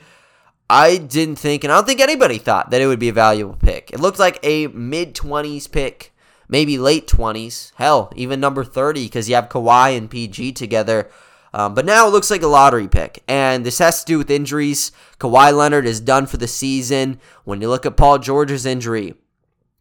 I 0.70 0.98
didn't 0.98 1.38
think, 1.38 1.64
and 1.64 1.72
I 1.72 1.78
don't 1.78 1.86
think 1.86 2.02
anybody 2.02 2.38
thought 2.38 2.72
that 2.72 2.82
it 2.82 2.88
would 2.88 3.00
be 3.00 3.10
a 3.10 3.14
valuable 3.14 3.56
pick. 3.56 3.92
It 3.92 4.00
looked 4.00 4.20
like 4.20 4.40
a 4.44 4.68
mid 4.68 5.14
20s 5.16 5.72
pick, 5.72 6.12
maybe 6.48 6.78
late 6.78 7.08
20s, 7.08 7.72
hell, 7.76 8.12
even 8.16 8.40
number 8.40 8.64
30, 8.64 9.06
because 9.06 9.30
you 9.30 9.36
have 9.36 9.50
Kawhi 9.50 9.96
and 9.96 10.10
PG 10.10 10.54
together. 10.54 11.10
Um, 11.56 11.74
but 11.74 11.86
now 11.86 12.06
it 12.06 12.12
looks 12.12 12.30
like 12.30 12.42
a 12.42 12.48
lottery 12.48 12.90
pick, 12.90 13.24
and 13.30 13.66
this 13.66 13.80
has 13.80 14.02
to 14.02 14.06
do 14.06 14.18
with 14.18 14.30
injuries. 14.30 14.92
Kawhi 15.20 15.56
Leonard 15.56 15.86
is 15.86 16.02
done 16.02 16.26
for 16.26 16.36
the 16.36 16.50
season. 16.50 17.18
When 17.46 17.62
you 17.62 17.70
look 17.70 17.86
at 17.86 17.96
Paul 17.96 18.20
George's 18.20 18.66
injury, 18.66 19.14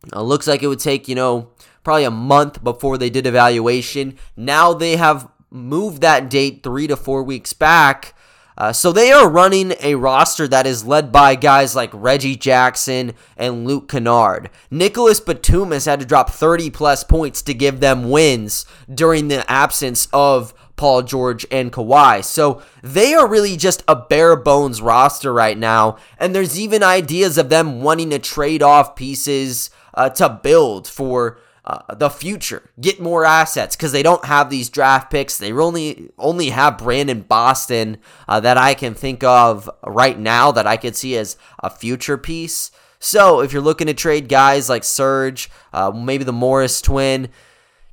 it 0.05 0.17
looks 0.21 0.47
like 0.47 0.63
it 0.63 0.69
would 0.69 0.79
take, 0.79 1.09
you 1.09 1.17
know, 1.17 1.51
probably 1.83 2.05
a 2.05 2.13
month 2.13 2.63
before 2.63 2.97
they 2.97 3.11
did 3.11 3.27
evaluation. 3.27 4.17
Now 4.37 4.73
they 4.73 4.95
have 4.95 5.29
moved 5.51 6.01
that 6.03 6.31
date 6.31 6.63
three 6.63 6.87
to 6.87 6.97
four 6.97 7.25
weeks 7.25 7.53
back 7.53 8.15
uh, 8.57 8.73
so 8.73 8.93
they 8.93 9.11
are 9.11 9.29
running 9.29 9.75
a 9.81 9.97
roster 9.97 10.47
that 10.47 10.67
is 10.67 10.85
led 10.85 11.11
by 11.11 11.35
guys 11.35 11.75
like 11.75 11.91
Reggie 11.93 12.37
Jackson 12.37 13.13
and 13.37 13.67
Luke 13.67 13.89
Kennard. 13.89 14.49
Nicolas 14.71 15.19
Batum 15.21 15.73
has 15.73 15.87
had 15.87 16.01
to 16.01 16.07
drop 16.07 16.31
30 16.31 16.71
plus 16.71 17.03
points 17.03 17.43
to 17.43 17.55
give 17.55 17.81
them 17.81 18.11
wins 18.11 18.65
during 18.93 19.29
the 19.29 19.49
absence 19.51 20.07
of 20.13 20.55
Paul 20.77 21.03
George 21.03 21.47
and 21.51 21.73
Kawhi. 21.73 22.25
So 22.25 22.63
they 22.83 23.15
are 23.15 23.29
really 23.29 23.57
just 23.57 23.85
a 23.87 23.97
bare 23.97 24.37
bones 24.37 24.83
roster 24.83 25.33
right 25.33 25.57
now. 25.57 25.97
And 26.19 26.35
there's 26.35 26.59
even 26.59 26.83
ideas 26.83 27.39
of 27.39 27.49
them 27.49 27.83
wanting 27.83 28.11
to 28.11 28.19
trade 28.19 28.63
off 28.63 28.97
pieces 28.97 29.71
uh, 29.95 30.11
to 30.11 30.41
build 30.43 30.89
for 30.89 31.39
uh, 31.65 31.95
the 31.95 32.11
future, 32.11 32.71
get 32.79 33.01
more 33.01 33.25
assets 33.25 33.75
because 33.75 33.93
they 33.93 34.03
don't 34.03 34.27
have 34.27 34.51
these 34.51 34.69
draft 34.69 35.11
picks. 35.11 35.39
They 35.39 35.51
only 35.51 36.11
only 36.19 36.51
have 36.51 36.77
Brandon 36.77 37.23
Boston 37.23 37.97
uh, 38.29 38.41
that 38.41 38.59
I 38.59 38.75
can 38.75 38.93
think 38.93 39.25
of 39.25 39.71
right 39.83 40.19
now 40.19 40.53
that 40.53 40.67
I 40.67 40.77
could 40.77 40.95
see 40.95 41.17
as 41.17 41.39
a 41.61 41.71
future 41.71 42.19
piece. 42.19 42.71
So 42.99 43.41
if 43.41 43.53
you're 43.53 43.63
looking 43.63 43.87
to 43.87 43.95
trade 43.95 44.29
guys 44.29 44.69
like 44.69 44.85
Serge, 44.85 45.51
uh, 45.73 45.91
maybe 45.91 46.25
the 46.25 46.33
Morris 46.33 46.83
twin, 46.83 47.29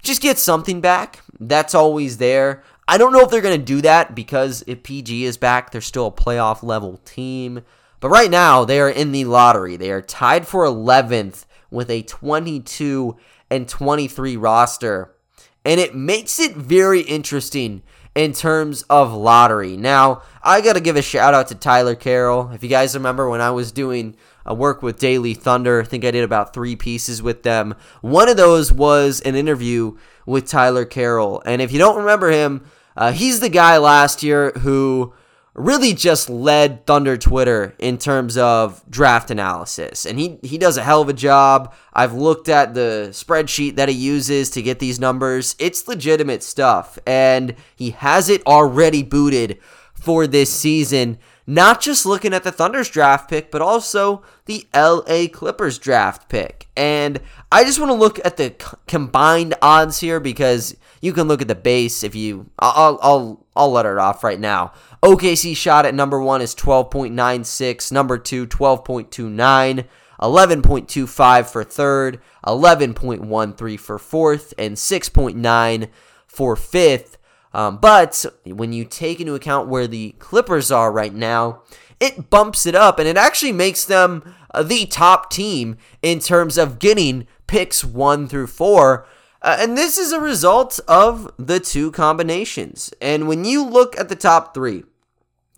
just 0.01 0.21
get 0.21 0.37
something 0.37 0.81
back. 0.81 1.21
That's 1.39 1.75
always 1.75 2.17
there. 2.17 2.63
I 2.87 2.97
don't 2.97 3.13
know 3.13 3.21
if 3.21 3.29
they're 3.29 3.41
going 3.41 3.59
to 3.59 3.65
do 3.65 3.81
that 3.81 4.15
because 4.15 4.63
if 4.67 4.83
PG 4.83 5.25
is 5.25 5.37
back, 5.37 5.71
they're 5.71 5.81
still 5.81 6.07
a 6.07 6.11
playoff 6.11 6.63
level 6.63 6.97
team. 7.05 7.61
But 7.99 8.09
right 8.09 8.31
now, 8.31 8.65
they 8.65 8.79
are 8.79 8.89
in 8.89 9.11
the 9.11 9.25
lottery. 9.25 9.77
They 9.77 9.91
are 9.91 10.01
tied 10.01 10.47
for 10.47 10.65
11th 10.65 11.45
with 11.69 11.89
a 11.89 12.01
22 12.01 13.15
and 13.49 13.67
23 13.67 14.37
roster. 14.37 15.15
And 15.63 15.79
it 15.79 15.95
makes 15.95 16.39
it 16.39 16.55
very 16.55 17.01
interesting 17.01 17.83
in 18.15 18.33
terms 18.33 18.81
of 18.83 19.13
lottery. 19.13 19.77
Now, 19.77 20.23
I 20.43 20.61
got 20.61 20.73
to 20.73 20.81
give 20.81 20.95
a 20.95 21.01
shout 21.01 21.33
out 21.33 21.47
to 21.47 21.55
Tyler 21.55 21.95
Carroll. 21.95 22.49
If 22.51 22.63
you 22.63 22.69
guys 22.69 22.95
remember 22.95 23.29
when 23.29 23.41
I 23.41 23.51
was 23.51 23.71
doing 23.71 24.15
a 24.45 24.53
work 24.53 24.81
with 24.81 24.99
Daily 24.99 25.33
Thunder, 25.33 25.81
I 25.81 25.85
think 25.85 26.03
I 26.03 26.11
did 26.11 26.23
about 26.23 26.53
three 26.53 26.75
pieces 26.75 27.21
with 27.21 27.43
them. 27.43 27.75
One 28.01 28.27
of 28.27 28.37
those 28.37 28.71
was 28.71 29.21
an 29.21 29.35
interview 29.35 29.97
with 30.25 30.47
Tyler 30.47 30.85
Carroll. 30.85 31.41
And 31.45 31.61
if 31.61 31.71
you 31.71 31.79
don't 31.79 31.97
remember 31.97 32.29
him, 32.29 32.65
uh, 32.95 33.11
he's 33.11 33.39
the 33.39 33.49
guy 33.49 33.77
last 33.77 34.23
year 34.23 34.51
who 34.59 35.13
really 35.53 35.93
just 35.93 36.29
led 36.29 36.85
Thunder 36.85 37.17
Twitter 37.17 37.75
in 37.77 37.97
terms 37.97 38.37
of 38.37 38.83
draft 38.89 39.29
analysis. 39.29 40.05
And 40.05 40.17
he, 40.17 40.39
he 40.43 40.57
does 40.57 40.77
a 40.77 40.83
hell 40.83 41.01
of 41.01 41.09
a 41.09 41.13
job. 41.13 41.73
I've 41.93 42.13
looked 42.13 42.47
at 42.47 42.73
the 42.73 43.09
spreadsheet 43.11 43.75
that 43.75 43.89
he 43.89 43.95
uses 43.95 44.49
to 44.51 44.61
get 44.61 44.79
these 44.79 44.99
numbers. 44.99 45.55
It's 45.59 45.87
legitimate 45.87 46.43
stuff. 46.43 46.97
And 47.05 47.55
he 47.75 47.91
has 47.91 48.29
it 48.29 48.45
already 48.47 49.03
booted 49.03 49.59
for 49.93 50.25
this 50.25 50.53
season. 50.53 51.17
Not 51.45 51.81
just 51.81 52.05
looking 52.05 52.33
at 52.33 52.43
the 52.43 52.51
Thunder's 52.51 52.89
draft 52.89 53.29
pick, 53.29 53.51
but 53.51 53.61
also 53.61 54.23
the 54.45 54.65
LA 54.73 55.27
Clippers 55.31 55.77
draft 55.77 56.29
pick. 56.29 56.69
And 56.77 57.19
I 57.51 57.63
just 57.63 57.79
want 57.79 57.89
to 57.89 57.95
look 57.95 58.19
at 58.23 58.37
the 58.37 58.51
combined 58.87 59.55
odds 59.61 59.99
here 59.99 60.19
because 60.19 60.75
you 61.01 61.11
can 61.11 61.27
look 61.27 61.41
at 61.41 61.47
the 61.47 61.55
base 61.55 62.03
if 62.03 62.15
you. 62.15 62.49
I'll 62.59 62.97
I'll 63.01 63.45
I'll 63.55 63.71
let 63.71 63.85
it 63.85 63.97
off 63.97 64.23
right 64.23 64.39
now. 64.39 64.73
OKC 65.03 65.55
shot 65.55 65.85
at 65.85 65.93
number 65.93 66.21
one 66.21 66.41
is 66.41 66.55
12.96. 66.55 67.91
Number 67.91 68.17
two, 68.17 68.47
12.29. 68.47 69.85
11.25 70.21 71.51
for 71.51 71.63
third, 71.63 72.21
11.13 72.45 73.79
for 73.79 73.97
fourth, 73.97 74.53
and 74.57 74.75
6.9 74.75 75.89
for 76.27 76.55
fifth. 76.55 77.17
Um, 77.53 77.77
but 77.77 78.23
when 78.45 78.71
you 78.71 78.85
take 78.85 79.19
into 79.19 79.33
account 79.33 79.67
where 79.67 79.87
the 79.87 80.11
Clippers 80.19 80.71
are 80.71 80.91
right 80.91 81.13
now, 81.13 81.63
it 81.99 82.29
bumps 82.29 82.65
it 82.65 82.75
up 82.75 82.97
and 82.97 83.07
it 83.07 83.17
actually 83.17 83.51
makes 83.51 83.83
them 83.83 84.35
uh, 84.53 84.63
the 84.63 84.85
top 84.85 85.29
team 85.29 85.77
in 86.01 86.19
terms 86.19 86.57
of 86.57 86.79
getting 86.79 87.27
picks 87.51 87.83
one 87.83 88.29
through 88.29 88.47
four. 88.47 89.05
Uh, 89.41 89.57
and 89.59 89.77
this 89.77 89.97
is 89.97 90.13
a 90.13 90.21
result 90.21 90.79
of 90.87 91.29
the 91.37 91.59
two 91.59 91.91
combinations. 91.91 92.93
And 93.01 93.27
when 93.27 93.43
you 93.43 93.61
look 93.65 93.99
at 93.99 94.07
the 94.07 94.15
top 94.15 94.53
three, 94.53 94.85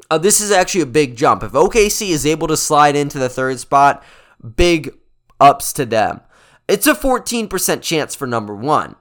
uh, 0.09 0.17
this 0.17 0.41
is 0.41 0.49
actually 0.49 0.81
a 0.81 0.87
big 0.87 1.15
jump. 1.15 1.43
If 1.43 1.51
OKC 1.51 2.09
is 2.09 2.25
able 2.25 2.47
to 2.47 2.57
slide 2.57 2.95
into 2.95 3.19
the 3.19 3.29
third 3.29 3.59
spot, 3.59 4.03
big 4.55 4.97
ups 5.39 5.71
to 5.73 5.85
them. 5.85 6.21
It's 6.67 6.87
a 6.87 6.95
14% 6.95 7.83
chance 7.83 8.15
for 8.15 8.25
number 8.25 8.55
one. 8.55 8.95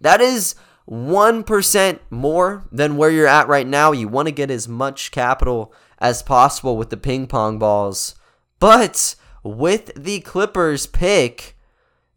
That 0.00 0.20
is 0.20 0.54
1% 0.88 1.98
more 2.08 2.68
than 2.70 2.96
where 2.96 3.10
you're 3.10 3.26
at 3.26 3.48
right 3.48 3.66
now. 3.66 3.90
You 3.90 4.06
want 4.06 4.28
to 4.28 4.32
get 4.32 4.48
as 4.48 4.68
much 4.68 5.10
capital 5.10 5.74
as 5.98 6.22
possible 6.22 6.76
with 6.76 6.90
the 6.90 6.96
ping 6.96 7.26
pong 7.26 7.58
balls. 7.58 8.14
But 8.60 9.16
with 9.42 9.90
the 9.96 10.20
Clippers 10.20 10.86
pick, 10.86 11.56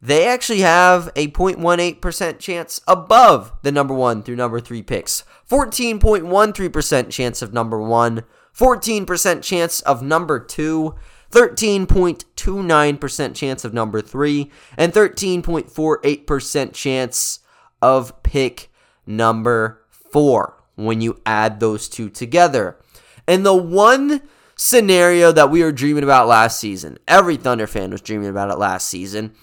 they 0.01 0.25
actually 0.25 0.61
have 0.61 1.09
a 1.15 1.27
0.18% 1.27 2.39
chance 2.39 2.81
above 2.87 3.53
the 3.61 3.71
number 3.71 3.93
one 3.93 4.23
through 4.23 4.35
number 4.35 4.59
three 4.59 4.81
picks. 4.81 5.23
14.13% 5.49 7.11
chance 7.11 7.41
of 7.41 7.53
number 7.53 7.79
one, 7.79 8.23
14% 8.57 9.43
chance 9.43 9.81
of 9.81 10.01
number 10.01 10.39
two, 10.39 10.95
13.29% 11.31 13.35
chance 13.35 13.63
of 13.63 13.73
number 13.73 14.01
three, 14.01 14.51
and 14.77 14.91
13.48% 14.91 16.73
chance 16.73 17.39
of 17.81 18.21
pick 18.23 18.69
number 19.05 19.81
four 19.89 20.57
when 20.75 21.01
you 21.01 21.21
add 21.25 21.59
those 21.59 21.87
two 21.87 22.09
together. 22.09 22.77
And 23.27 23.45
the 23.45 23.55
one 23.55 24.21
scenario 24.55 25.31
that 25.31 25.49
we 25.49 25.63
were 25.63 25.71
dreaming 25.71 26.03
about 26.03 26.27
last 26.27 26.59
season, 26.59 26.97
every 27.07 27.37
Thunder 27.37 27.67
fan 27.67 27.91
was 27.91 28.01
dreaming 28.01 28.29
about 28.29 28.51
it 28.51 28.57
last 28.57 28.89
season, 28.89 29.33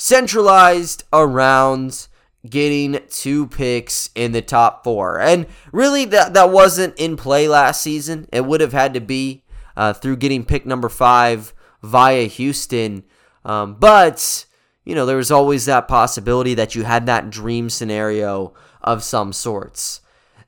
centralized 0.00 1.04
around 1.12 2.08
getting 2.48 2.98
two 3.10 3.46
picks 3.46 4.08
in 4.14 4.32
the 4.32 4.40
top 4.40 4.82
four. 4.82 5.20
And 5.20 5.46
really, 5.72 6.06
that, 6.06 6.32
that 6.32 6.50
wasn't 6.50 6.98
in 6.98 7.18
play 7.18 7.46
last 7.46 7.82
season. 7.82 8.26
It 8.32 8.46
would 8.46 8.62
have 8.62 8.72
had 8.72 8.94
to 8.94 9.00
be 9.00 9.44
uh, 9.76 9.92
through 9.92 10.16
getting 10.16 10.46
pick 10.46 10.64
number 10.64 10.88
five 10.88 11.52
via 11.82 12.24
Houston. 12.24 13.04
Um, 13.44 13.74
but, 13.74 14.46
you 14.86 14.94
know, 14.94 15.04
there 15.04 15.18
was 15.18 15.30
always 15.30 15.66
that 15.66 15.86
possibility 15.86 16.54
that 16.54 16.74
you 16.74 16.84
had 16.84 17.04
that 17.04 17.28
dream 17.28 17.68
scenario 17.68 18.54
of 18.80 19.02
some 19.02 19.34
sorts. 19.34 20.00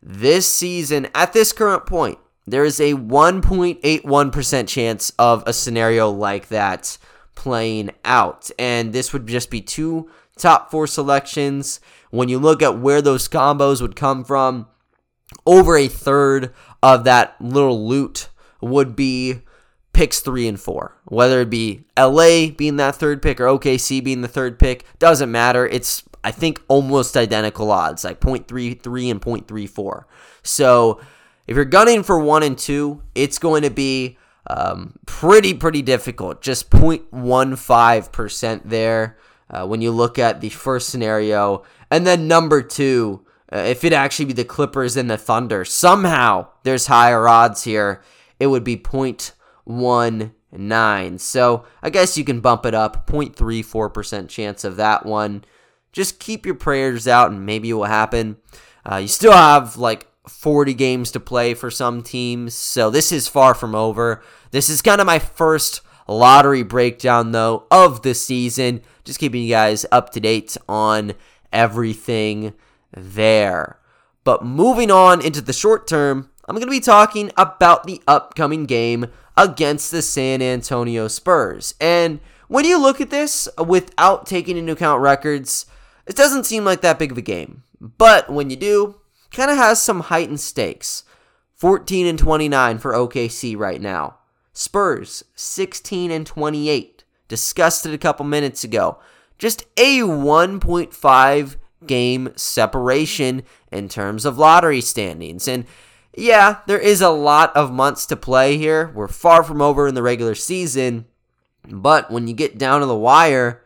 This 0.03 0.51
season, 0.51 1.09
at 1.15 1.35
this 1.35 1.53
current 1.53 1.85
point, 1.85 2.19
there 2.47 2.65
is 2.65 2.81
a 2.81 2.95
1.81% 2.95 4.69
chance 4.69 5.12
of 5.19 5.45
a 5.47 5.53
scenario 5.53 6.11
like 6.11 6.49
that 6.49 6.97
playing 7.35 7.90
out. 8.05 8.51
And 8.59 8.92
this 8.92 9.12
would 9.12 9.27
just 9.27 9.51
be 9.51 9.61
two 9.61 10.11
top 10.37 10.71
four 10.71 10.87
selections, 10.87 11.81
when 12.11 12.29
you 12.29 12.38
look 12.38 12.62
at 12.62 12.79
where 12.79 13.01
those 13.01 13.29
combos 13.29 13.81
would 13.81 13.97
come 13.97 14.25
from, 14.25 14.66
over 15.47 15.77
a 15.77 15.88
third 15.88 16.53
of 16.83 17.05
that 17.05 17.37
little 17.40 17.87
loot 17.87 18.29
would 18.61 18.95
be 18.95 19.40
picks 19.92 20.21
three 20.21 20.47
and 20.49 20.61
four. 20.61 20.97
Whether 21.05 21.42
it 21.42 21.51
be 21.51 21.85
LA 21.99 22.49
being 22.51 22.77
that 22.77 22.97
third 22.97 23.23
pick 23.23 23.40
or 23.40 23.47
OKC 23.47 24.03
being 24.03 24.21
the 24.23 24.29
third 24.29 24.59
pick, 24.59 24.85
doesn't 24.99 25.31
matter. 25.31 25.66
It's 25.66 26.03
I 26.25 26.31
think 26.31 26.62
almost 26.68 27.16
identical 27.16 27.71
odds, 27.71 28.05
like 28.05 28.21
0.33 28.21 29.11
and 29.11 29.21
0.34. 29.21 30.05
So 30.42 31.01
if 31.47 31.57
you're 31.57 31.64
gunning 31.64 32.03
for 32.05 32.18
one 32.18 32.42
and 32.45 32.57
two, 32.57 33.03
it's 33.14 33.38
going 33.38 33.62
to 33.62 33.71
be 33.71 34.18
um, 34.47 34.99
pretty, 35.07 35.55
pretty 35.55 35.83
difficult. 35.83 36.43
Just 36.43 36.71
0.15% 36.71 38.63
there 38.65 39.17
uh, 39.51 39.67
when 39.67 39.81
you 39.81 39.91
look 39.91 40.17
at 40.19 40.41
the 40.41 40.51
first 40.51 40.89
scenario. 40.89 41.65
And 41.91 42.07
then 42.07 42.29
number 42.29 42.63
two, 42.63 43.27
uh, 43.53 43.59
if 43.59 43.85
it 43.85 43.93
actually 43.93 44.27
be 44.27 44.33
the 44.33 44.45
Clippers 44.45 44.97
and 44.97 45.11
the 45.11 45.19
Thunder, 45.19 45.65
somehow 45.65 46.49
there's 46.65 46.87
higher 46.87 47.29
odds 47.29 47.65
here. 47.65 48.03
It 48.41 48.47
would 48.49 48.65
be 48.65 48.77
0.19. 48.77 51.21
So 51.21 51.65
I 51.83 51.91
guess 51.91 52.19
you 52.19 52.25
can 52.25 52.41
bump 52.41 52.67
it 52.67 52.75
up 52.75 53.07
0.34% 53.07 54.29
chance 54.29 54.65
of 54.65 54.75
that 54.77 55.07
one 55.07 55.45
just 55.93 56.19
keep 56.19 56.45
your 56.45 56.55
prayers 56.55 57.07
out 57.07 57.31
and 57.31 57.47
maybe 57.47 57.71
it 57.71 57.75
will 57.75 57.85
happen. 57.85 58.39
Uh, 58.91 58.97
you 58.97 59.09
still 59.09 59.33
have 59.33 59.77
like 59.77 60.09
40 60.29 60.75
games 60.75 61.11
to 61.13 61.21
play 61.21 61.55
for 61.55 61.71
some 61.71 62.03
teams, 62.03 62.55
so 62.55 62.91
this 62.91 63.13
is 63.13 63.29
far 63.29 63.55
from 63.55 63.75
over. 63.75 64.23
This 64.51 64.69
is 64.69 64.83
kind 64.83 65.01
of 65.01 65.07
my 65.07 65.19
first 65.19 65.81
lottery 66.07 66.63
breakdown, 66.63 67.33
though, 67.33 67.67
of 67.71 68.03
the 68.03 68.15
season. 68.15 68.83
Just 69.05 69.19
keeping 69.19 69.43
you 69.43 69.51
guys 69.51 69.85
up 69.91 70.11
to 70.11 70.21
date 70.21 70.57
on 70.69 71.15
everything 71.53 72.55
there. 72.93 73.79
But 74.25 74.45
moving 74.45 74.91
on 74.91 75.25
into 75.25 75.41
the 75.41 75.53
short 75.53 75.89
term, 75.89 76.31
I'm 76.47 76.55
going 76.55 76.67
to 76.67 76.71
be 76.71 76.81
talking 76.81 77.33
about 77.37 77.85
the 77.85 78.01
upcoming 78.07 78.67
game 78.67 79.07
against 79.37 79.91
the 79.91 80.03
San 80.03 80.43
Antonio 80.43 81.09
Spurs. 81.09 81.75
And 81.81 82.21
when 82.49 82.65
you 82.65 82.81
look 82.81 83.01
at 83.01 83.11
this 83.11 83.49
without 83.65 84.27
taking 84.27 84.57
into 84.57 84.73
account 84.73 85.01
records, 85.01 85.67
it 86.07 86.17
doesn't 86.17 86.45
seem 86.45 86.65
like 86.65 86.81
that 86.83 86.99
big 86.99 87.13
of 87.13 87.19
a 87.19 87.23
game, 87.23 87.63
but 87.81 88.31
when 88.31 88.51
you 88.51 88.57
do, 88.57 88.97
kind 89.33 89.51
of 89.51 89.57
has 89.57 89.81
some 89.81 90.01
heightened 90.01 90.40
stakes. 90.40 91.05
14 91.55 92.07
and 92.07 92.18
29 92.18 92.79
for 92.79 92.92
OKC 92.92 93.57
right 93.57 93.81
now. 93.81 94.18
Spurs 94.53 95.25
16 95.35 96.11
and 96.11 96.27
28. 96.27 97.05
Discussed 97.29 97.87
it 97.87 97.95
a 97.95 97.99
couple 97.99 98.27
minutes 98.27 98.64
ago. 98.64 98.99
Just 99.38 99.64
a 99.77 100.01
1.5 100.01 101.57
game 101.87 102.33
separation 102.37 103.42
in 103.71 103.88
terms 103.88 104.25
of 104.25 104.38
lottery 104.38 104.81
standings. 104.81 105.49
And 105.49 105.64
yeah, 106.16 106.59
there 106.66 106.79
is 106.79 107.01
a 107.01 107.11
lot 107.11 107.55
of 107.57 107.73
months 107.73 108.07
to 108.07 108.16
play 108.16 108.59
here. 108.59 108.92
We're 108.95 109.09
far 109.09 109.42
from 109.42 109.62
over 109.62 109.88
in 109.88 109.95
the 109.95 110.03
regular 110.03 110.35
season. 110.35 111.07
But 111.68 112.11
when 112.11 112.27
you 112.27 112.35
get 112.35 112.59
down 112.59 112.81
to 112.81 112.87
the 112.87 112.97
wire, 112.97 113.62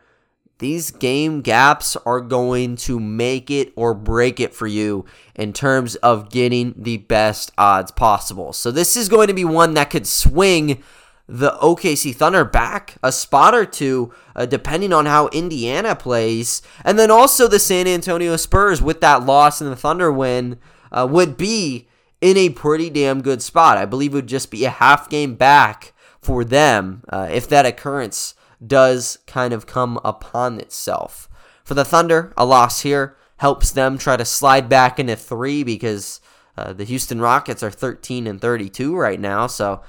these 0.59 0.91
game 0.91 1.43
gaps 1.43 1.97
are 2.07 2.21
going 2.21 2.77
to 2.77 2.99
make 2.99 3.51
it 3.51 3.73
or 3.77 3.95
break 3.95 4.41
it 4.41 4.55
for 4.55 4.67
you 4.67 5.05
in 5.35 5.53
terms 5.53 5.97
of 5.97 6.31
getting 6.31 6.75
the 6.77 6.97
best 6.97 7.53
odds 7.59 7.91
possible. 7.91 8.53
So 8.53 8.71
this 8.71 8.97
is 8.97 9.09
going 9.09 9.29
to 9.29 9.35
be 9.35 9.45
one 9.45 9.75
that 9.75 9.91
could 9.91 10.07
swing 10.07 10.83
the 11.29 11.53
OKC 11.63 12.15
Thunder 12.15 12.45
back 12.45 12.97
a 13.03 13.11
spot 13.11 13.55
or 13.55 13.67
two, 13.67 14.15
uh, 14.35 14.47
depending 14.47 14.93
on 14.93 15.07
how 15.07 15.29
Indiana 15.29 15.95
plays. 15.95 16.63
And 16.85 16.99
then 16.99 17.11
also 17.11 17.49
the 17.49 17.59
San 17.59 17.87
Antonio 17.87 18.37
Spurs, 18.37 18.81
with 18.81 19.01
that 19.01 19.27
loss 19.27 19.61
and 19.61 19.71
the 19.71 19.77
Thunder 19.77 20.13
win, 20.13 20.59
uh, 20.93 21.07
would 21.11 21.37
be 21.37 21.89
in 22.21 22.37
a 22.37 22.51
pretty 22.51 22.89
damn 22.91 23.23
good 23.23 23.43
spot. 23.43 23.77
I 23.77 23.85
believe 23.85 24.13
it 24.13 24.17
would 24.17 24.27
just 24.27 24.51
be 24.51 24.65
a 24.65 24.71
half 24.71 25.11
game 25.11 25.35
back 25.35 25.93
for 26.21 26.45
them 26.45 27.03
uh, 27.09 27.29
if 27.31 27.49
that 27.49 27.67
occurrence 27.67 28.35
does 28.65 29.19
kind 29.27 29.53
of 29.53 29.67
come 29.67 29.99
upon 30.05 30.61
itself. 30.61 31.29
For 31.65 31.75
the 31.75 31.85
Thunder, 31.85 32.33
a 32.37 32.45
loss 32.45 32.83
here 32.83 33.17
helps 33.39 33.71
them 33.71 33.99
try 33.99 34.17
to 34.17 34.25
slide 34.25 34.69
back 34.69 34.99
into 34.99 35.17
three 35.17 35.63
because 35.63 36.21
uh, 36.57 36.73
the 36.73 36.85
Houston 36.85 37.21
Rockets 37.21 37.63
are 37.63 37.71
13 37.71 38.27
and 38.27 38.41
32 38.41 38.97
right 38.97 39.21
now, 39.21 39.47
so 39.47 39.83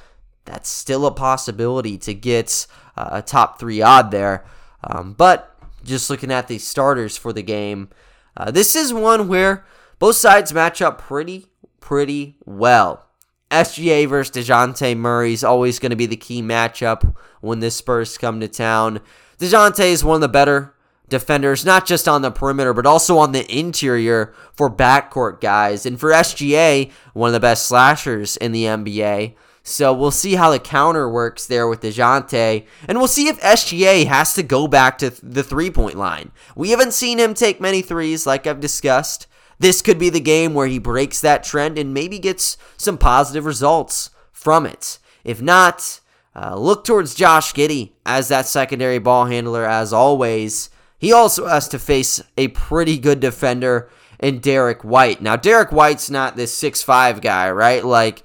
that's 0.45 0.69
still 0.69 1.06
a 1.06 1.12
possibility 1.12 1.97
to 1.99 2.13
get 2.13 2.67
uh, 2.95 3.10
a 3.12 3.21
top 3.21 3.60
three 3.60 3.82
odd 3.82 4.12
there. 4.12 4.45
Um, 4.84 5.13
but 5.13 5.56
just 5.84 6.10
looking 6.10 6.32
at 6.32 6.47
the 6.47 6.58
starters 6.58 7.17
for 7.17 7.32
the 7.32 7.43
game, 7.43 7.89
uh, 8.36 8.51
this 8.51 8.75
is 8.75 8.93
one 8.93 9.27
where 9.27 9.65
both 9.99 10.15
sides 10.15 10.53
match 10.53 10.82
up 10.82 10.99
pretty, 10.99 11.47
pretty 11.80 12.36
well. 12.45 13.06
SGA 13.51 14.07
versus 14.07 14.36
DeJounte 14.36 14.97
Murray 14.97 15.33
is 15.33 15.43
always 15.43 15.79
going 15.79 15.91
to 15.91 15.95
be 15.95 16.05
the 16.05 16.17
key 16.17 16.41
matchup 16.41 17.15
when 17.41 17.60
the 17.60 17.71
Spurs 17.71 18.17
come 18.17 18.39
to 18.39 18.47
town. 18.47 18.99
DeJounte 19.39 19.86
is 19.86 20.03
one 20.03 20.15
of 20.15 20.21
the 20.21 20.27
better 20.27 20.73
defenders, 21.10 21.65
not 21.65 21.86
just 21.86 22.07
on 22.07 22.21
the 22.21 22.31
perimeter, 22.31 22.73
but 22.73 22.86
also 22.86 23.17
on 23.17 23.31
the 23.31 23.49
interior 23.55 24.33
for 24.53 24.69
backcourt 24.69 25.39
guys. 25.39 25.86
And 25.86 25.99
for 25.99 26.12
SGA, 26.12 26.91
one 27.13 27.29
of 27.29 27.33
the 27.33 27.39
best 27.39 27.65
slashers 27.67 28.36
in 28.38 28.51
the 28.51 28.63
NBA. 28.63 29.36
So 29.63 29.93
we'll 29.93 30.12
see 30.12 30.36
how 30.36 30.49
the 30.49 30.60
counter 30.60 31.10
works 31.10 31.45
there 31.45 31.67
with 31.67 31.81
DeJounte. 31.81 32.65
And 32.88 32.97
we'll 32.97 33.07
see 33.07 33.27
if 33.27 33.39
SGA 33.41 34.05
has 34.07 34.33
to 34.33 34.43
go 34.43 34.67
back 34.67 34.97
to 34.99 35.10
the 35.10 35.43
three 35.43 35.69
point 35.69 35.95
line. 35.95 36.31
We 36.55 36.71
haven't 36.71 36.93
seen 36.93 37.19
him 37.19 37.33
take 37.33 37.62
many 37.62 37.81
threes, 37.81 38.25
like 38.25 38.47
I've 38.47 38.60
discussed. 38.60 39.27
This 39.59 39.81
could 39.81 39.97
be 39.97 40.09
the 40.09 40.19
game 40.19 40.53
where 40.53 40.67
he 40.67 40.79
breaks 40.79 41.19
that 41.21 41.43
trend 41.43 41.77
and 41.77 41.93
maybe 41.93 42.19
gets 42.19 42.57
some 42.77 42.97
positive 42.97 43.45
results 43.45 44.11
from 44.31 44.65
it. 44.65 44.99
If 45.23 45.41
not, 45.41 45.99
uh, 46.35 46.55
look 46.55 46.83
towards 46.83 47.15
Josh 47.15 47.53
Giddey 47.53 47.93
as 48.05 48.27
that 48.27 48.45
secondary 48.45 48.99
ball 48.99 49.25
handler, 49.25 49.65
as 49.65 49.91
always. 49.91 50.69
He 50.99 51.11
also 51.11 51.47
has 51.47 51.67
to 51.69 51.79
face 51.79 52.21
a 52.37 52.49
pretty 52.49 52.97
good 52.99 53.19
defender 53.19 53.89
in 54.19 54.39
Derrick 54.39 54.83
White. 54.83 55.21
Now, 55.21 55.35
Derrick 55.35 55.71
White's 55.71 56.09
not 56.09 56.35
this 56.35 56.55
six-five 56.55 57.21
guy, 57.21 57.49
right? 57.49 57.83
Like, 57.83 58.23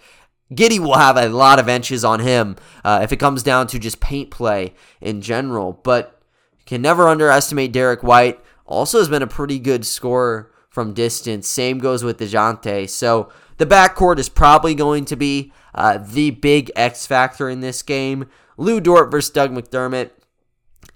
Giddey 0.53 0.79
will 0.79 0.99
have 0.99 1.17
a 1.17 1.31
lot 1.31 1.59
of 1.59 1.69
inches 1.69 2.05
on 2.05 2.21
him 2.21 2.57
uh, 2.85 3.01
if 3.03 3.11
it 3.11 3.17
comes 3.17 3.43
down 3.43 3.67
to 3.69 3.79
just 3.79 4.01
paint 4.01 4.31
play 4.31 4.75
in 5.01 5.23
general. 5.23 5.81
But 5.83 6.21
can 6.67 6.83
never 6.83 7.09
underestimate 7.09 7.73
Derrick 7.73 8.03
White. 8.03 8.39
Also 8.67 8.99
has 8.99 9.09
been 9.09 9.23
a 9.23 9.27
pretty 9.27 9.59
good 9.59 9.87
scorer 9.87 10.52
from 10.73 10.95
distance. 10.95 11.47
Same 11.47 11.79
goes 11.79 12.03
with 12.03 12.19
DeJounte. 12.19 12.89
So 12.89 13.31
the 13.59 13.67
backcourt 13.67 14.19
is 14.19 14.31
probably 14.31 14.75
going 14.75 15.05
to 15.05 15.17
be 15.17 15.53
uh, 15.75 15.99
the 15.99 16.31
big 16.31 16.71
X 16.75 17.07
factor 17.07 17.49
in 17.49 17.61
this 17.61 17.83
game. 17.83 18.27
Lu 18.57 18.81
Dort 18.81 19.11
versus 19.11 19.31
Doug 19.31 19.53
McDermott. 19.53 20.11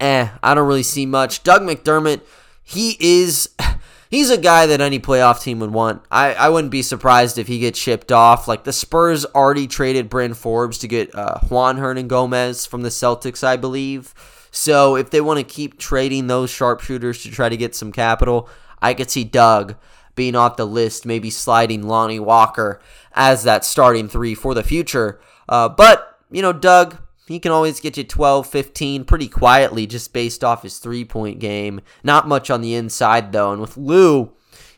Eh, 0.01 0.29
I 0.43 0.55
don't 0.55 0.67
really 0.67 0.83
see 0.83 1.05
much. 1.07 1.43
Doug 1.43 1.63
McDermott, 1.63 2.23
he 2.63 2.97
is. 2.99 3.51
He's 4.09 4.31
a 4.31 4.39
guy 4.39 4.67
that 4.67 4.81
any 4.81 5.01
playoff 5.01 5.43
team 5.43 5.59
would 5.59 5.73
want. 5.73 6.01
I, 6.13 6.33
I 6.35 6.49
wouldn't 6.49 6.71
be 6.71 6.83
surprised 6.83 7.39
if 7.39 7.49
he 7.49 7.59
gets 7.59 7.77
shipped 7.77 8.13
off. 8.13 8.47
Like 8.47 8.63
the 8.63 8.73
Spurs 8.73 9.27
already 9.27 9.67
traded 9.67 10.09
Bryn 10.09 10.33
Forbes 10.33 10.79
to 10.79 10.89
get 10.89 11.13
uh, 11.13 11.41
Juan 11.41 11.79
Hernangomez 11.79 12.69
from 12.69 12.83
the 12.83 12.89
Celtics, 12.89 13.43
I 13.43 13.57
believe. 13.57 14.15
So 14.53 14.95
if 14.95 15.11
they 15.11 15.21
want 15.21 15.39
to 15.41 15.45
keep 15.45 15.77
trading 15.77 16.29
those 16.29 16.51
sharpshooters 16.51 17.25
to 17.25 17.33
try 17.33 17.49
to 17.49 17.57
get 17.57 17.75
some 17.75 17.91
capital, 17.91 18.49
I 18.81 18.95
could 18.95 19.11
see 19.11 19.25
Doug 19.25 19.77
being 20.15 20.35
off 20.35 20.57
the 20.57 20.67
list, 20.67 21.07
maybe 21.07 21.31
sliding 21.31 21.87
Lonnie 21.87 22.21
Walker 22.21 22.81
as 23.13 23.45
that 23.45 23.65
starting 23.65 24.09
three 24.09 24.35
for 24.35 24.55
the 24.55 24.63
future. 24.63 25.21
Uh, 25.49 25.69
but, 25.69 26.19
you 26.31 26.43
know, 26.43 26.53
Doug, 26.53 26.99
he 27.27 27.39
can 27.39 27.53
always 27.53 27.81
get 27.81 27.97
you 27.97 28.05
12, 28.05 28.47
15 28.47 29.05
pretty 29.05 29.29
quietly 29.29 29.87
just 29.87 30.13
based 30.13 30.43
off 30.43 30.63
his 30.63 30.79
three 30.79 31.05
point 31.05 31.39
game. 31.39 31.81
Not 32.03 32.29
much 32.29 32.51
on 32.51 32.61
the 32.61 32.75
inside, 32.75 33.33
though. 33.33 33.53
And 33.53 33.61
with 33.61 33.77
Lu, 33.77 34.33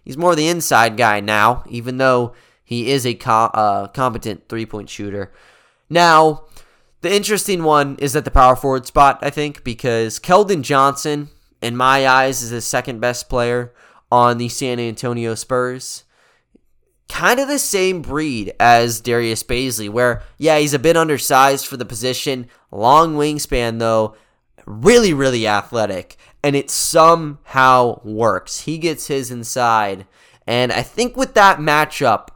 he's 0.05 0.17
more 0.17 0.35
the 0.35 0.49
inside 0.49 0.97
guy 0.97 1.21
now, 1.21 1.65
even 1.69 1.99
though 1.99 2.35
he 2.65 2.91
is 2.91 3.07
a 3.07 3.15
co- 3.15 3.51
uh, 3.55 3.87
competent 3.89 4.49
three 4.49 4.67
point 4.67 4.91
shooter. 4.91 5.33
Now, 5.89 6.45
the 7.01 7.15
interesting 7.15 7.63
one 7.63 7.97
is 7.99 8.17
at 8.17 8.25
the 8.25 8.31
power 8.31 8.57
forward 8.57 8.87
spot, 8.87 9.19
I 9.23 9.31
think, 9.31 9.63
because 9.63 10.19
Keldon 10.19 10.63
Johnson, 10.63 11.29
in 11.63 11.77
my 11.77 12.07
eyes, 12.07 12.43
is 12.43 12.51
the 12.51 12.61
second 12.61 13.01
best 13.01 13.29
player 13.29 13.73
on 14.11 14.39
the 14.39 14.49
San 14.49 14.79
Antonio 14.81 15.35
Spurs. 15.35 16.05
Kind 17.09 17.41
of 17.41 17.49
the 17.49 17.59
same 17.59 18.03
breed 18.03 18.53
as 18.61 19.01
Darius 19.01 19.43
Bazley, 19.43 19.89
where, 19.89 20.23
yeah, 20.37 20.59
he's 20.59 20.75
a 20.75 20.79
bit 20.79 20.97
undersized 20.97 21.67
for 21.67 21.77
the 21.77 21.87
position, 21.87 22.49
long 22.71 23.17
wingspan, 23.17 23.79
though, 23.79 24.15
really, 24.67 25.15
really 25.15 25.47
athletic, 25.47 26.17
and 26.45 26.55
it 26.55 26.71
somehow 26.71 28.01
works. 28.05 28.61
He 28.61 28.79
gets 28.79 29.07
his 29.07 29.31
inside, 29.31 30.07
and 30.47 30.71
I 30.71 30.83
think 30.83 31.17
with 31.17 31.35
that 31.35 31.59
matchup, 31.59 32.29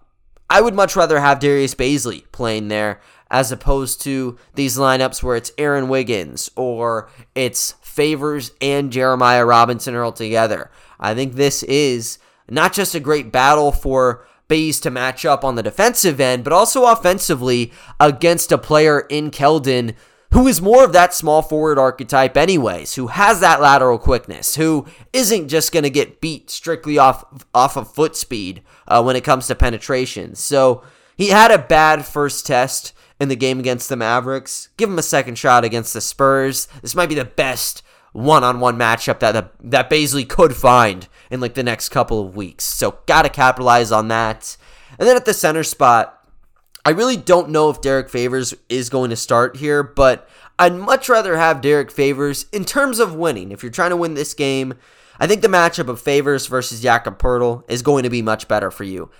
I 0.48 0.60
would 0.60 0.74
much 0.74 0.96
rather 0.96 1.20
have 1.20 1.38
Darius 1.38 1.74
Bazley 1.74 2.24
playing 2.32 2.68
there 2.68 3.00
as 3.30 3.50
opposed 3.50 4.02
to 4.02 4.38
these 4.54 4.76
lineups 4.76 5.22
where 5.22 5.36
it's 5.36 5.52
Aaron 5.56 5.88
Wiggins 5.88 6.50
or 6.54 7.08
it's 7.34 7.72
Favors 7.80 8.52
and 8.60 8.92
Jeremiah 8.92 9.46
Robinson 9.46 9.94
Earl 9.94 10.12
together. 10.12 10.70
I 11.02 11.14
think 11.14 11.34
this 11.34 11.62
is 11.64 12.18
not 12.48 12.72
just 12.72 12.94
a 12.94 13.00
great 13.00 13.30
battle 13.30 13.72
for 13.72 14.26
Bays 14.48 14.80
to 14.80 14.90
match 14.90 15.24
up 15.24 15.44
on 15.44 15.54
the 15.54 15.62
defensive 15.62 16.20
end, 16.20 16.44
but 16.44 16.52
also 16.52 16.84
offensively 16.86 17.72
against 17.98 18.52
a 18.52 18.58
player 18.58 19.00
in 19.08 19.30
Keldon 19.30 19.94
who 20.32 20.46
is 20.46 20.62
more 20.62 20.84
of 20.84 20.92
that 20.92 21.14
small 21.14 21.42
forward 21.42 21.78
archetype, 21.78 22.36
anyways, 22.36 22.94
who 22.94 23.08
has 23.08 23.40
that 23.40 23.60
lateral 23.60 23.98
quickness, 23.98 24.56
who 24.56 24.86
isn't 25.12 25.48
just 25.48 25.72
going 25.72 25.82
to 25.82 25.90
get 25.90 26.20
beat 26.20 26.50
strictly 26.50 26.98
off 26.98 27.24
off 27.54 27.76
of 27.76 27.92
foot 27.92 28.16
speed 28.16 28.62
uh, 28.88 29.02
when 29.02 29.16
it 29.16 29.24
comes 29.24 29.46
to 29.46 29.54
penetration. 29.54 30.34
So 30.34 30.82
he 31.16 31.28
had 31.28 31.50
a 31.50 31.58
bad 31.58 32.04
first 32.06 32.46
test 32.46 32.92
in 33.20 33.28
the 33.28 33.36
game 33.36 33.58
against 33.58 33.88
the 33.88 33.96
Mavericks. 33.96 34.70
Give 34.76 34.88
him 34.88 34.98
a 34.98 35.02
second 35.02 35.36
shot 35.36 35.64
against 35.64 35.92
the 35.92 36.00
Spurs. 36.00 36.66
This 36.80 36.94
might 36.94 37.08
be 37.08 37.14
the 37.14 37.24
best 37.24 37.82
one-on-one 38.12 38.76
matchup 38.76 39.20
that 39.20 39.32
the, 39.32 39.50
that 39.68 39.90
Bazley 39.90 40.28
could 40.28 40.54
find 40.54 41.08
in 41.30 41.40
like 41.40 41.54
the 41.54 41.62
next 41.62 41.88
couple 41.88 42.20
of 42.20 42.36
weeks. 42.36 42.64
So 42.64 42.98
got 43.06 43.22
to 43.22 43.28
capitalize 43.28 43.90
on 43.90 44.08
that. 44.08 44.56
And 44.98 45.08
then 45.08 45.16
at 45.16 45.24
the 45.24 45.34
center 45.34 45.64
spot, 45.64 46.18
I 46.84 46.90
really 46.90 47.16
don't 47.16 47.50
know 47.50 47.70
if 47.70 47.80
Derrick 47.80 48.10
Favors 48.10 48.54
is 48.68 48.90
going 48.90 49.10
to 49.10 49.16
start 49.16 49.56
here, 49.56 49.82
but 49.82 50.28
I'd 50.58 50.74
much 50.74 51.08
rather 51.08 51.36
have 51.36 51.60
Derrick 51.60 51.90
Favors 51.90 52.46
in 52.52 52.64
terms 52.64 52.98
of 52.98 53.14
winning. 53.14 53.52
If 53.52 53.62
you're 53.62 53.72
trying 53.72 53.90
to 53.90 53.96
win 53.96 54.14
this 54.14 54.34
game, 54.34 54.74
I 55.18 55.26
think 55.26 55.42
the 55.42 55.48
matchup 55.48 55.88
of 55.88 56.00
Favors 56.00 56.46
versus 56.46 56.80
Jakob 56.82 57.18
Poeltl 57.18 57.62
is 57.70 57.82
going 57.82 58.02
to 58.02 58.10
be 58.10 58.22
much 58.22 58.48
better 58.48 58.70
for 58.70 58.84
you. 58.84 59.10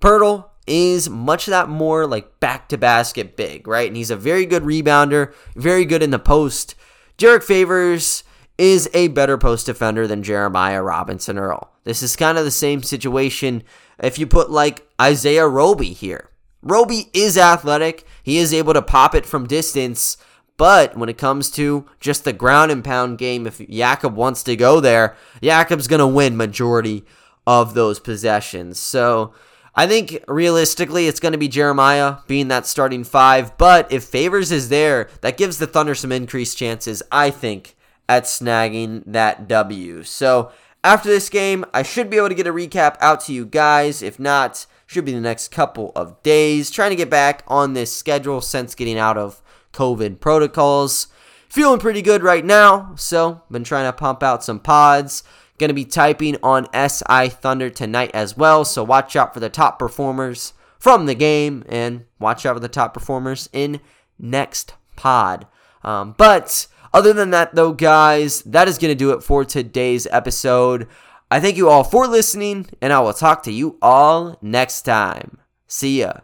Poeltl 0.00 0.46
is 0.66 1.10
much 1.10 1.46
that 1.46 1.68
more 1.68 2.06
like 2.06 2.40
back 2.40 2.68
to 2.70 2.78
basket 2.78 3.36
big, 3.36 3.66
right? 3.66 3.86
And 3.86 3.96
he's 3.96 4.10
a 4.10 4.16
very 4.16 4.46
good 4.46 4.62
rebounder, 4.62 5.34
very 5.54 5.84
good 5.84 6.02
in 6.02 6.10
the 6.10 6.18
post. 6.18 6.74
Derrick 7.18 7.42
Favors 7.42 8.24
is 8.60 8.90
a 8.92 9.08
better 9.08 9.38
post 9.38 9.64
defender 9.64 10.06
than 10.06 10.22
Jeremiah 10.22 10.82
Robinson 10.82 11.38
Earl. 11.38 11.72
This 11.84 12.02
is 12.02 12.14
kind 12.14 12.36
of 12.36 12.44
the 12.44 12.50
same 12.50 12.82
situation 12.82 13.62
if 13.98 14.18
you 14.18 14.26
put 14.26 14.50
like 14.50 14.86
Isaiah 15.00 15.48
Roby 15.48 15.94
here. 15.94 16.28
Roby 16.60 17.08
is 17.14 17.38
athletic. 17.38 18.04
He 18.22 18.36
is 18.36 18.52
able 18.52 18.74
to 18.74 18.82
pop 18.82 19.14
it 19.14 19.24
from 19.24 19.46
distance. 19.46 20.18
But 20.58 20.94
when 20.94 21.08
it 21.08 21.16
comes 21.16 21.50
to 21.52 21.86
just 22.00 22.24
the 22.24 22.34
ground 22.34 22.70
and 22.70 22.84
pound 22.84 23.16
game, 23.16 23.46
if 23.46 23.66
Jakob 23.66 24.14
wants 24.14 24.42
to 24.42 24.56
go 24.56 24.78
there, 24.78 25.16
Jakob's 25.42 25.88
going 25.88 26.00
to 26.00 26.06
win 26.06 26.36
majority 26.36 27.06
of 27.46 27.72
those 27.72 27.98
possessions. 27.98 28.78
So 28.78 29.32
I 29.74 29.86
think 29.86 30.22
realistically 30.28 31.06
it's 31.06 31.18
going 31.18 31.32
to 31.32 31.38
be 31.38 31.48
Jeremiah 31.48 32.16
being 32.26 32.48
that 32.48 32.66
starting 32.66 33.04
five. 33.04 33.56
But 33.56 33.90
if 33.90 34.04
Favors 34.04 34.52
is 34.52 34.68
there, 34.68 35.08
that 35.22 35.38
gives 35.38 35.56
the 35.56 35.66
Thunder 35.66 35.94
some 35.94 36.12
increased 36.12 36.58
chances, 36.58 37.02
I 37.10 37.30
think, 37.30 37.74
at 38.10 38.24
snagging 38.24 39.04
that 39.06 39.46
W. 39.46 40.02
So 40.02 40.50
after 40.82 41.08
this 41.08 41.28
game, 41.28 41.64
I 41.72 41.84
should 41.84 42.10
be 42.10 42.16
able 42.16 42.30
to 42.30 42.34
get 42.34 42.48
a 42.48 42.52
recap 42.52 42.96
out 43.00 43.20
to 43.22 43.32
you 43.32 43.46
guys. 43.46 44.02
If 44.02 44.18
not, 44.18 44.66
should 44.84 45.04
be 45.04 45.12
the 45.12 45.20
next 45.20 45.52
couple 45.52 45.92
of 45.94 46.20
days. 46.24 46.72
Trying 46.72 46.90
to 46.90 46.96
get 46.96 47.08
back 47.08 47.44
on 47.46 47.72
this 47.72 47.94
schedule 47.94 48.40
since 48.40 48.74
getting 48.74 48.98
out 48.98 49.16
of 49.16 49.40
COVID 49.72 50.18
protocols. 50.18 51.06
Feeling 51.48 51.78
pretty 51.78 52.02
good 52.02 52.24
right 52.24 52.44
now, 52.44 52.94
so 52.96 53.42
been 53.48 53.62
trying 53.62 53.86
to 53.86 53.92
pump 53.92 54.24
out 54.24 54.42
some 54.42 54.58
pods. 54.58 55.22
Gonna 55.58 55.72
be 55.72 55.84
typing 55.84 56.36
on 56.42 56.66
SI 56.72 57.28
Thunder 57.28 57.70
tonight 57.70 58.10
as 58.12 58.36
well, 58.36 58.64
so 58.64 58.82
watch 58.82 59.14
out 59.14 59.34
for 59.34 59.40
the 59.40 59.50
top 59.50 59.78
performers 59.78 60.52
from 60.80 61.06
the 61.06 61.14
game 61.14 61.62
and 61.68 62.06
watch 62.18 62.44
out 62.44 62.54
for 62.54 62.60
the 62.60 62.68
top 62.68 62.92
performers 62.92 63.48
in 63.52 63.80
next 64.18 64.74
pod. 64.96 65.46
Um, 65.84 66.14
but 66.16 66.66
other 66.92 67.12
than 67.12 67.30
that, 67.30 67.54
though, 67.54 67.72
guys, 67.72 68.42
that 68.42 68.68
is 68.68 68.78
going 68.78 68.90
to 68.90 68.98
do 68.98 69.12
it 69.12 69.22
for 69.22 69.44
today's 69.44 70.06
episode. 70.10 70.88
I 71.30 71.40
thank 71.40 71.56
you 71.56 71.68
all 71.68 71.84
for 71.84 72.06
listening, 72.06 72.66
and 72.80 72.92
I 72.92 73.00
will 73.00 73.12
talk 73.12 73.42
to 73.44 73.52
you 73.52 73.78
all 73.80 74.36
next 74.42 74.82
time. 74.82 75.38
See 75.66 76.00
ya. 76.00 76.14